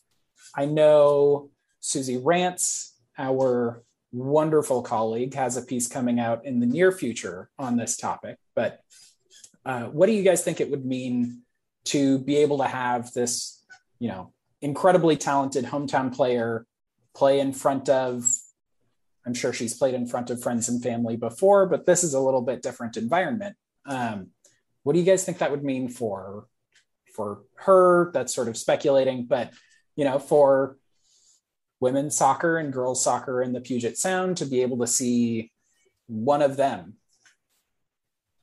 I 0.57 0.65
know 0.65 1.51
Susie 1.79 2.17
Rantz, 2.17 2.91
our 3.17 3.81
wonderful 4.11 4.81
colleague, 4.81 5.35
has 5.35 5.55
a 5.55 5.61
piece 5.61 5.87
coming 5.87 6.19
out 6.19 6.45
in 6.45 6.59
the 6.59 6.65
near 6.65 6.91
future 6.91 7.49
on 7.57 7.77
this 7.77 7.95
topic. 7.95 8.37
But 8.55 8.81
uh, 9.65 9.83
what 9.83 10.07
do 10.07 10.13
you 10.13 10.23
guys 10.23 10.43
think 10.43 10.59
it 10.59 10.71
would 10.71 10.85
mean 10.85 11.41
to 11.85 12.19
be 12.19 12.37
able 12.37 12.59
to 12.59 12.67
have 12.67 13.11
this, 13.13 13.63
you 13.99 14.07
know, 14.07 14.33
incredibly 14.61 15.17
talented 15.17 15.65
hometown 15.65 16.13
player 16.13 16.65
play 17.13 17.39
in 17.39 17.51
front 17.51 17.89
of 17.89 18.25
i'm 19.25 19.33
sure 19.33 19.51
she's 19.51 19.73
played 19.73 19.93
in 19.93 20.07
front 20.07 20.29
of 20.29 20.41
friends 20.41 20.69
and 20.69 20.81
family 20.81 21.17
before 21.17 21.65
but 21.65 21.85
this 21.85 22.03
is 22.03 22.13
a 22.13 22.19
little 22.19 22.41
bit 22.41 22.61
different 22.61 22.97
environment. 22.97 23.55
Um, 23.85 24.27
what 24.83 24.93
do 24.93 24.99
you 24.99 25.05
guys 25.05 25.23
think 25.25 25.39
that 25.39 25.51
would 25.51 25.63
mean 25.63 25.89
for 25.89 26.47
for 27.15 27.41
her? 27.55 28.11
That's 28.13 28.33
sort 28.33 28.47
of 28.47 28.57
speculating 28.57 29.25
but 29.25 29.51
you 29.95 30.05
know 30.05 30.19
for 30.19 30.77
women's 31.79 32.15
soccer 32.15 32.57
and 32.57 32.71
girls 32.71 33.03
soccer 33.03 33.41
in 33.41 33.53
the 33.53 33.61
puget 33.61 33.97
sound 33.97 34.37
to 34.37 34.45
be 34.45 34.61
able 34.61 34.77
to 34.77 34.87
see 34.87 35.51
one 36.07 36.41
of 36.41 36.57
them 36.57 36.95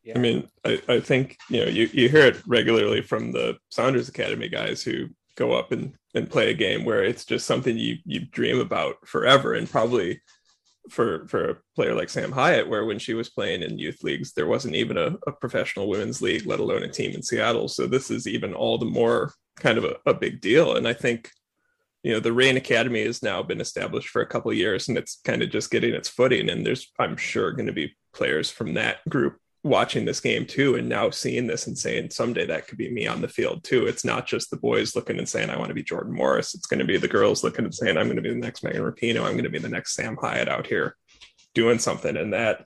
yeah. 0.08 0.14
I 0.16 0.20
mean, 0.20 0.48
I, 0.64 0.80
I 0.88 1.00
think 1.00 1.36
you 1.50 1.64
know 1.64 1.70
you, 1.70 1.88
you 1.92 2.08
hear 2.08 2.24
it 2.24 2.40
regularly 2.46 3.02
from 3.02 3.32
the 3.32 3.58
Sounders 3.68 4.08
Academy 4.08 4.48
guys 4.48 4.82
who 4.82 5.08
go 5.36 5.52
up 5.52 5.70
and, 5.70 5.94
and 6.14 6.30
play 6.30 6.50
a 6.50 6.54
game 6.54 6.84
where 6.84 7.04
it's 7.04 7.24
just 7.26 7.46
something 7.46 7.76
you 7.76 7.98
you 8.06 8.20
dream 8.20 8.58
about 8.58 9.06
forever 9.06 9.52
and 9.52 9.70
probably 9.70 10.20
for 10.88 11.26
for 11.28 11.50
a 11.50 11.56
player 11.76 11.94
like 11.94 12.08
Sam 12.08 12.32
Hiatt, 12.32 12.68
where 12.68 12.86
when 12.86 12.98
she 12.98 13.12
was 13.12 13.28
playing 13.28 13.62
in 13.62 13.78
youth 13.78 14.02
leagues, 14.02 14.32
there 14.32 14.46
wasn't 14.46 14.76
even 14.76 14.96
a, 14.96 15.16
a, 15.26 15.32
professional 15.32 15.88
women's 15.88 16.22
league, 16.22 16.46
let 16.46 16.60
alone 16.60 16.82
a 16.82 16.88
team 16.88 17.12
in 17.12 17.22
Seattle. 17.22 17.68
So 17.68 17.86
this 17.86 18.10
is 18.10 18.26
even 18.26 18.54
all 18.54 18.78
the 18.78 18.86
more 18.86 19.34
kind 19.56 19.76
of 19.76 19.84
a, 19.84 19.96
a, 20.06 20.14
big 20.14 20.40
deal. 20.40 20.76
And 20.76 20.88
I 20.88 20.94
think, 20.94 21.30
you 22.02 22.12
know, 22.12 22.20
the 22.20 22.32
Reign 22.32 22.56
Academy 22.56 23.04
has 23.04 23.22
now 23.22 23.42
been 23.42 23.60
established 23.60 24.08
for 24.08 24.22
a 24.22 24.26
couple 24.26 24.50
years 24.54 24.88
and 24.88 24.96
it's 24.96 25.20
kind 25.24 25.42
of 25.42 25.50
just 25.50 25.70
getting 25.70 25.92
its 25.92 26.08
footing. 26.08 26.48
And 26.48 26.64
there's, 26.64 26.90
I'm 26.98 27.16
sure, 27.16 27.52
going 27.52 27.66
to 27.66 27.72
be 27.72 27.94
players 28.14 28.50
from 28.50 28.74
that 28.74 29.06
group 29.08 29.38
watching 29.64 30.04
this 30.04 30.20
game 30.20 30.46
too 30.46 30.76
and 30.76 30.88
now 30.88 31.10
seeing 31.10 31.46
this 31.46 31.66
and 31.66 31.76
saying 31.76 32.10
someday 32.10 32.46
that 32.46 32.68
could 32.68 32.78
be 32.78 32.90
me 32.90 33.06
on 33.06 33.20
the 33.20 33.28
field 33.28 33.64
too. 33.64 33.86
It's 33.86 34.04
not 34.04 34.26
just 34.26 34.50
the 34.50 34.56
boys 34.56 34.94
looking 34.94 35.18
and 35.18 35.28
saying 35.28 35.50
i 35.50 35.58
want 35.58 35.68
to 35.68 35.74
be 35.74 35.82
jordan 35.82 36.14
morris. 36.14 36.54
It's 36.54 36.66
going 36.66 36.78
to 36.78 36.86
be 36.86 36.96
the 36.96 37.08
girls 37.08 37.42
looking 37.42 37.64
and 37.64 37.74
saying 37.74 37.96
i'm 37.96 38.06
going 38.06 38.16
to 38.16 38.22
be 38.22 38.30
the 38.30 38.36
next 38.36 38.62
megan 38.62 38.82
rapinoe. 38.82 39.24
I'm 39.24 39.32
going 39.32 39.44
to 39.44 39.50
be 39.50 39.58
the 39.58 39.68
next 39.68 39.94
sam 39.94 40.16
hiatt 40.16 40.48
out 40.48 40.66
here 40.66 40.96
doing 41.54 41.78
something. 41.78 42.16
And 42.16 42.32
that 42.32 42.64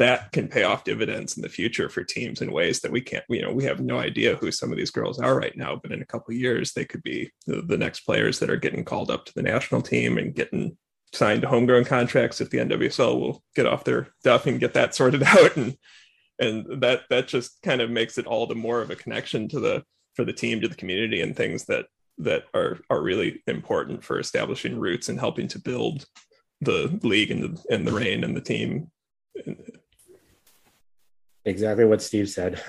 that 0.00 0.32
can 0.32 0.48
pay 0.48 0.62
off 0.62 0.82
dividends 0.82 1.36
in 1.36 1.42
the 1.42 1.48
future 1.48 1.90
for 1.90 2.02
teams 2.02 2.40
in 2.40 2.50
ways 2.50 2.80
that 2.80 2.90
we 2.90 3.02
can't 3.02 3.24
you 3.28 3.42
know 3.42 3.52
we 3.52 3.64
have 3.64 3.80
no 3.80 3.98
idea 3.98 4.34
who 4.36 4.50
some 4.50 4.72
of 4.72 4.78
these 4.78 4.90
girls 4.90 5.18
are 5.20 5.38
right 5.38 5.58
now 5.58 5.78
but 5.80 5.92
in 5.92 6.00
a 6.00 6.06
couple 6.06 6.32
years 6.32 6.72
they 6.72 6.86
could 6.86 7.02
be 7.02 7.30
the, 7.46 7.60
the 7.60 7.76
next 7.76 8.00
players 8.00 8.38
that 8.38 8.48
are 8.48 8.56
getting 8.56 8.82
called 8.82 9.10
up 9.10 9.26
to 9.26 9.34
the 9.34 9.42
national 9.42 9.82
team 9.82 10.16
and 10.16 10.34
getting 10.34 10.74
signed 11.12 11.42
to 11.42 11.48
homegrown 11.48 11.84
contracts 11.84 12.40
if 12.40 12.48
the 12.48 12.56
nwsl 12.56 13.20
will 13.20 13.44
get 13.54 13.66
off 13.66 13.84
their 13.84 14.08
duff 14.24 14.46
and 14.46 14.58
get 14.58 14.72
that 14.72 14.94
sorted 14.96 15.22
out 15.22 15.54
and 15.56 15.76
and 16.40 16.80
that 16.80 17.02
that 17.10 17.28
just 17.28 17.62
kind 17.62 17.80
of 17.80 17.90
makes 17.90 18.18
it 18.18 18.26
all 18.26 18.46
the 18.46 18.54
more 18.54 18.80
of 18.80 18.90
a 18.90 18.96
connection 18.96 19.48
to 19.48 19.60
the 19.60 19.84
for 20.14 20.24
the 20.24 20.32
team 20.32 20.60
to 20.60 20.68
the 20.68 20.74
community 20.74 21.20
and 21.20 21.36
things 21.36 21.66
that 21.66 21.86
that 22.18 22.44
are 22.54 22.78
are 22.88 23.02
really 23.02 23.42
important 23.46 24.02
for 24.02 24.18
establishing 24.18 24.78
roots 24.78 25.08
and 25.08 25.20
helping 25.20 25.46
to 25.48 25.58
build 25.58 26.06
the 26.62 26.98
league 27.02 27.30
and 27.30 27.42
the 27.42 27.64
and 27.70 27.86
the 27.86 27.92
Reign 27.92 28.24
and 28.24 28.36
the 28.36 28.40
team. 28.40 28.90
Exactly 31.44 31.84
what 31.84 32.02
steve 32.02 32.28
said. 32.28 32.60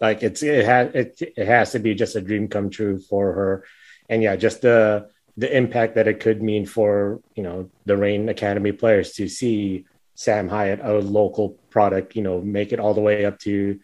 Like 0.00 0.22
it's 0.22 0.42
it 0.42 0.64
has 0.64 0.94
it, 0.94 1.22
it 1.36 1.46
has 1.46 1.72
to 1.72 1.78
be 1.78 1.94
just 1.94 2.16
a 2.16 2.20
dream 2.20 2.48
come 2.48 2.70
true 2.70 2.98
for 2.98 3.32
her. 3.32 3.64
And 4.08 4.22
yeah 4.22 4.36
just 4.36 4.62
the 4.62 5.10
the 5.36 5.54
impact 5.56 5.94
that 5.94 6.08
it 6.08 6.20
could 6.20 6.42
mean 6.42 6.66
for 6.66 7.20
you 7.34 7.42
know 7.42 7.70
the 7.86 7.96
Reign 7.96 8.28
academy 8.28 8.72
players 8.72 9.12
to 9.14 9.28
see 9.28 9.84
Sam 10.20 10.50
Hiatt 10.50 10.84
a 10.84 10.98
local 10.98 11.56
product, 11.70 12.14
you 12.14 12.20
know, 12.20 12.42
make 12.42 12.74
it 12.74 12.78
all 12.78 12.92
the 12.92 13.00
way 13.00 13.24
up 13.24 13.38
to 13.38 13.80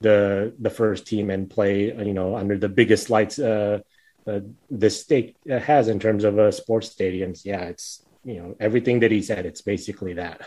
the 0.00 0.54
the 0.58 0.70
first 0.70 1.06
team 1.06 1.28
and 1.28 1.50
play, 1.50 1.92
you 1.92 2.14
know, 2.14 2.36
under 2.36 2.56
the 2.56 2.70
biggest 2.70 3.10
lights 3.10 3.38
uh, 3.38 3.80
uh, 4.26 4.40
the 4.70 4.88
state 4.88 5.36
has 5.46 5.88
in 5.88 6.00
terms 6.00 6.24
of 6.24 6.38
uh, 6.38 6.50
sports 6.50 6.88
stadiums. 6.88 7.44
Yeah, 7.44 7.64
it's 7.64 8.02
you 8.24 8.36
know 8.36 8.56
everything 8.58 9.00
that 9.00 9.10
he 9.10 9.20
said. 9.20 9.44
It's 9.44 9.60
basically 9.60 10.14
that. 10.14 10.40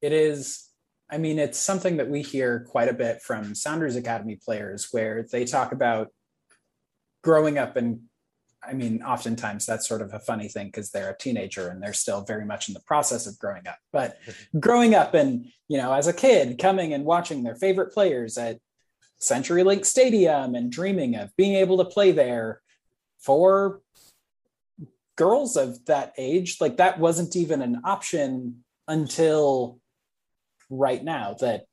It 0.00 0.12
is. 0.12 0.68
I 1.10 1.18
mean, 1.18 1.40
it's 1.40 1.58
something 1.58 1.96
that 1.96 2.08
we 2.08 2.22
hear 2.22 2.68
quite 2.70 2.88
a 2.88 2.94
bit 2.94 3.20
from 3.20 3.56
Sounders 3.56 3.96
Academy 3.96 4.36
players, 4.36 4.92
where 4.92 5.24
they 5.24 5.44
talk 5.44 5.72
about 5.72 6.12
growing 7.24 7.58
up 7.58 7.74
and 7.74 8.02
I 8.66 8.72
mean, 8.72 9.02
oftentimes 9.02 9.66
that's 9.66 9.88
sort 9.88 10.02
of 10.02 10.12
a 10.14 10.18
funny 10.18 10.48
thing 10.48 10.66
because 10.66 10.90
they're 10.90 11.10
a 11.10 11.18
teenager 11.18 11.68
and 11.68 11.82
they're 11.82 11.92
still 11.92 12.22
very 12.22 12.44
much 12.44 12.68
in 12.68 12.74
the 12.74 12.80
process 12.80 13.26
of 13.26 13.38
growing 13.38 13.66
up. 13.66 13.78
But 13.92 14.18
growing 14.60 14.94
up 14.94 15.14
and, 15.14 15.46
you 15.68 15.78
know, 15.78 15.92
as 15.92 16.06
a 16.06 16.12
kid 16.12 16.58
coming 16.58 16.92
and 16.92 17.04
watching 17.04 17.42
their 17.42 17.56
favorite 17.56 17.92
players 17.92 18.38
at 18.38 18.58
CenturyLink 19.20 19.84
Stadium 19.84 20.54
and 20.54 20.70
dreaming 20.70 21.16
of 21.16 21.34
being 21.36 21.54
able 21.54 21.78
to 21.78 21.84
play 21.84 22.12
there 22.12 22.60
for 23.20 23.80
girls 25.16 25.56
of 25.56 25.84
that 25.86 26.12
age, 26.18 26.58
like 26.60 26.76
that 26.78 26.98
wasn't 26.98 27.36
even 27.36 27.62
an 27.62 27.80
option 27.84 28.64
until 28.88 29.78
right 30.70 31.02
now 31.02 31.36
that 31.40 31.64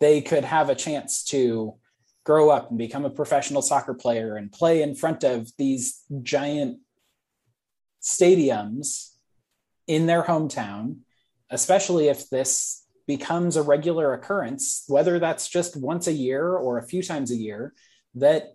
they 0.00 0.20
could 0.20 0.44
have 0.44 0.68
a 0.68 0.74
chance 0.74 1.24
to 1.24 1.74
grow 2.24 2.50
up 2.50 2.70
and 2.70 2.78
become 2.78 3.04
a 3.04 3.10
professional 3.10 3.62
soccer 3.62 3.94
player 3.94 4.36
and 4.36 4.50
play 4.50 4.82
in 4.82 4.94
front 4.94 5.22
of 5.24 5.50
these 5.58 6.02
giant 6.22 6.78
stadiums 8.02 9.10
in 9.86 10.06
their 10.06 10.22
hometown, 10.22 10.96
especially 11.50 12.08
if 12.08 12.28
this 12.30 12.86
becomes 13.06 13.56
a 13.56 13.62
regular 13.62 14.14
occurrence, 14.14 14.84
whether 14.88 15.18
that's 15.18 15.48
just 15.48 15.76
once 15.76 16.06
a 16.06 16.12
year 16.12 16.54
or 16.54 16.78
a 16.78 16.86
few 16.86 17.02
times 17.02 17.30
a 17.30 17.36
year, 17.36 17.74
that 18.14 18.54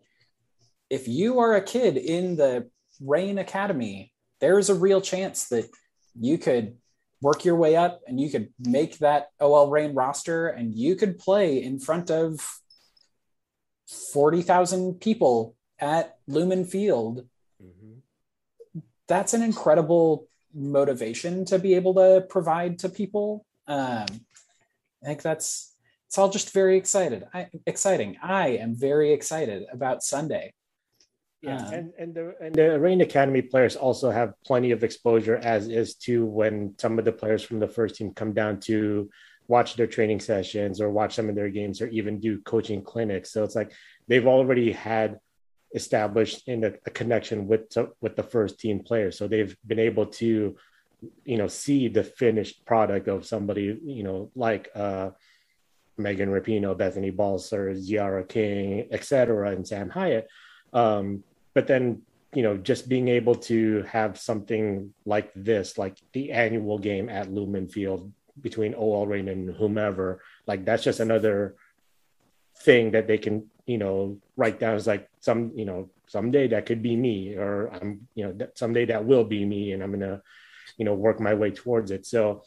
if 0.90 1.08
you 1.08 1.40
are 1.40 1.56
a 1.56 1.62
kid 1.62 1.98
in 1.98 2.36
the 2.36 2.68
Reign 3.00 3.38
Academy, 3.38 4.12
there's 4.42 4.70
a 4.70 4.76
real 4.76 5.02
chance 5.02 5.50
that 5.50 5.70
you 6.20 6.40
could 6.40 6.78
work 7.22 7.46
your 7.46 7.56
way 7.56 7.76
up 7.76 8.02
and 8.08 8.20
you 8.20 8.30
could 8.30 8.50
make 8.60 8.98
that 9.00 9.28
OL 9.40 9.70
Reign 9.70 9.94
roster 9.94 10.48
and 10.48 10.74
you 10.74 10.96
could 10.96 11.20
play 11.20 11.62
in 11.62 11.80
front 11.80 12.10
of 12.10 12.40
40,000 13.90 15.02
people 15.02 15.56
at 15.80 16.18
Lumen 16.28 16.66
Field. 16.66 17.28
Mm-hmm. 17.64 18.80
That's 19.08 19.34
an 19.34 19.42
incredible 19.42 20.28
motivation 20.54 21.46
to 21.46 21.60
be 21.60 21.74
able 21.74 21.96
to 21.96 22.26
provide 22.30 22.80
to 22.80 22.90
people. 22.90 23.46
Um, 23.68 24.06
I 25.04 25.06
think 25.06 25.22
that's 25.22 25.74
it's 26.08 26.18
all 26.18 26.30
just 26.30 26.54
very 26.54 26.78
excited. 26.78 27.26
I, 27.34 27.48
exciting. 27.66 28.18
I 28.22 28.50
am 28.50 28.76
very 28.76 29.14
excited 29.14 29.66
about 29.72 30.04
Sunday. 30.04 30.54
Yeah, 31.42 31.58
um, 31.58 31.74
and 31.74 31.94
and 31.98 32.14
the 32.14 32.36
and 32.42 32.56
the 32.56 32.80
Reign 32.80 33.02
Academy 33.02 33.42
players 33.42 33.76
also 33.76 34.12
have 34.12 34.34
plenty 34.46 34.72
of 34.72 34.84
exposure, 34.84 35.38
as 35.38 35.70
is 35.70 35.96
to 35.96 36.26
when 36.26 36.76
some 36.78 37.00
of 37.00 37.06
the 37.06 37.12
players 37.12 37.44
from 37.44 37.60
the 37.60 37.68
first 37.68 37.96
team 37.96 38.14
come 38.14 38.34
down 38.34 38.60
to 38.62 39.10
watch 39.50 39.76
their 39.76 39.88
training 39.88 40.20
sessions 40.20 40.80
or 40.80 40.90
watch 40.90 41.16
some 41.16 41.28
of 41.28 41.36
their 41.36 41.50
games 41.50 41.82
or 41.82 41.88
even 41.88 42.20
do 42.20 42.40
coaching 42.42 42.84
clinics. 42.84 43.32
So 43.32 43.44
it's 43.44 43.56
like 43.56 43.74
they've 44.08 44.28
already 44.28 44.72
had 44.72 45.20
established 45.74 46.48
in 46.48 46.64
a, 46.64 46.74
a 46.86 46.92
connection 46.92 47.48
with 47.48 47.76
with 48.00 48.16
the 48.16 48.24
first 48.24 48.60
team 48.60 48.80
players. 48.80 49.18
So 49.18 49.28
they've 49.28 49.56
been 49.66 49.80
able 49.80 50.06
to, 50.22 50.56
you 51.26 51.38
know, 51.38 51.48
see 51.48 51.88
the 51.88 52.04
finished 52.04 52.64
product 52.66 53.08
of 53.08 53.26
somebody, 53.26 53.78
you 53.84 54.04
know, 54.04 54.32
like 54.36 54.70
uh, 54.76 55.10
Megan 55.98 56.30
Rapinoe, 56.30 56.78
Bethany 56.78 57.10
Balcer, 57.10 57.74
Tziarra 57.74 58.30
King, 58.30 58.88
etc., 58.92 59.52
and 59.52 59.68
Sam 59.68 59.90
Hiatt. 59.90 60.28
Um, 60.72 61.24
but 61.56 61.66
then 61.66 62.04
you 62.36 62.44
know 62.44 62.58
just 62.58 62.88
being 62.88 63.08
able 63.08 63.34
to 63.34 63.82
have 63.84 64.20
something 64.20 64.94
like 65.04 65.32
this 65.36 65.80
like 65.80 65.98
the 66.14 66.32
annual 66.32 66.78
game 66.78 67.10
at 67.10 67.32
lumen 67.32 67.68
field 67.68 68.14
between 68.42 68.74
OL 68.74 69.08
Reign 69.08 69.28
and 69.28 69.56
whomever, 69.56 70.22
like 70.48 70.66
that's 70.66 70.84
just 70.84 71.00
another 71.00 71.56
thing 72.60 72.92
that 72.92 73.08
they 73.08 73.18
can, 73.18 73.48
you 73.66 73.78
know, 73.78 74.18
write 74.36 74.60
down 74.60 74.76
as 74.76 74.88
like 74.88 75.10
some, 75.20 75.52
you 75.56 75.66
know, 75.66 75.90
someday 76.08 76.48
that 76.48 76.66
could 76.66 76.82
be 76.82 76.96
me, 76.96 77.36
or 77.36 77.70
I'm, 77.74 78.08
you 78.16 78.26
know, 78.26 78.34
that 78.34 78.58
someday 78.58 78.86
that 78.86 79.06
will 79.06 79.24
be 79.24 79.46
me, 79.46 79.72
and 79.72 79.84
I'm 79.84 79.92
gonna, 79.92 80.22
you 80.78 80.86
know, 80.86 80.94
work 80.94 81.20
my 81.20 81.34
way 81.34 81.52
towards 81.52 81.92
it. 81.92 82.06
So, 82.06 82.44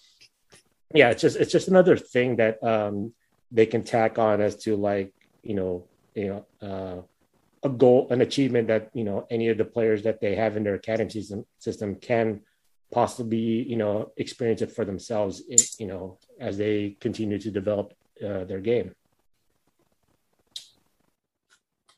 yeah, 0.95 1.11
it's 1.11 1.23
just 1.23 1.37
it's 1.37 1.53
just 1.53 1.69
another 1.69 1.97
thing 1.97 2.37
that 2.37 2.63
um, 2.63 3.13
they 3.51 3.67
can 3.67 3.83
tack 3.83 4.19
on 4.19 4.41
as 4.41 4.57
to 4.65 4.77
like 4.77 5.13
you 5.43 5.55
know, 5.55 5.85
you 6.15 6.29
know, 6.29 6.67
uh, 6.67 7.03
a 7.65 7.69
goal, 7.69 8.09
an 8.11 8.21
achievement 8.21 8.69
that 8.69 8.91
you 8.95 9.05
know 9.05 9.27
any 9.31 9.49
of 9.49 9.59
the 9.59 9.65
players 9.65 10.03
that 10.03 10.21
they 10.21 10.35
have 10.35 10.57
in 10.57 10.65
their 10.65 10.75
academy 10.75 11.11
system 11.11 11.47
system 11.59 11.95
can 11.95 12.41
possibly 12.93 13.69
you 13.69 13.77
know 13.77 14.13
experience 14.17 14.63
it 14.63 14.71
for 14.71 14.85
themselves, 14.85 15.43
you 15.79 15.87
know, 15.87 16.19
as 16.39 16.59
they 16.59 16.97
continue 17.01 17.39
to 17.39 17.51
develop 17.51 17.95
uh, 18.25 18.45
their 18.45 18.61
game. 18.61 18.95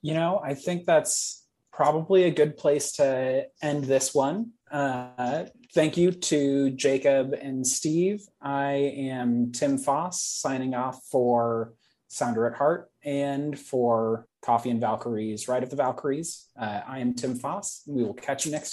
You 0.01 0.15
know, 0.15 0.41
I 0.43 0.55
think 0.55 0.85
that's 0.87 1.45
probably 1.73 2.25
a 2.25 2.31
good 2.31 2.57
place 2.57 2.93
to 2.93 3.47
end 3.61 3.85
this 3.85 4.15
one. 4.15 4.53
Uh, 4.71 5.47
thank 5.75 5.97
you 5.97 6.13
to 6.13 6.71
Jacob 6.71 7.33
and 7.33 7.67
Steve. 7.67 8.23
I 8.41 8.73
am 9.13 9.53
Tim 9.53 9.79
Foss 9.79 10.23
signing 10.23 10.75
off 10.75 11.03
for 11.11 11.73
Sounder 12.09 12.47
at 12.47 12.55
Heart 12.55 12.91
and 13.03 13.59
for 13.59 14.27
Coffee 14.41 14.71
and 14.71 14.81
Valkyries, 14.81 15.49
Ride 15.49 15.63
of 15.63 15.71
the 15.71 15.77
Valkyries. 15.77 16.49
Uh, 16.59 16.81
I 16.87 17.01
am 17.01 17.15
Tim 17.15 17.35
Foss. 17.35 17.83
We 17.87 18.05
will 18.05 18.15
catch 18.15 18.47
you 18.47 18.53
next 18.53 18.73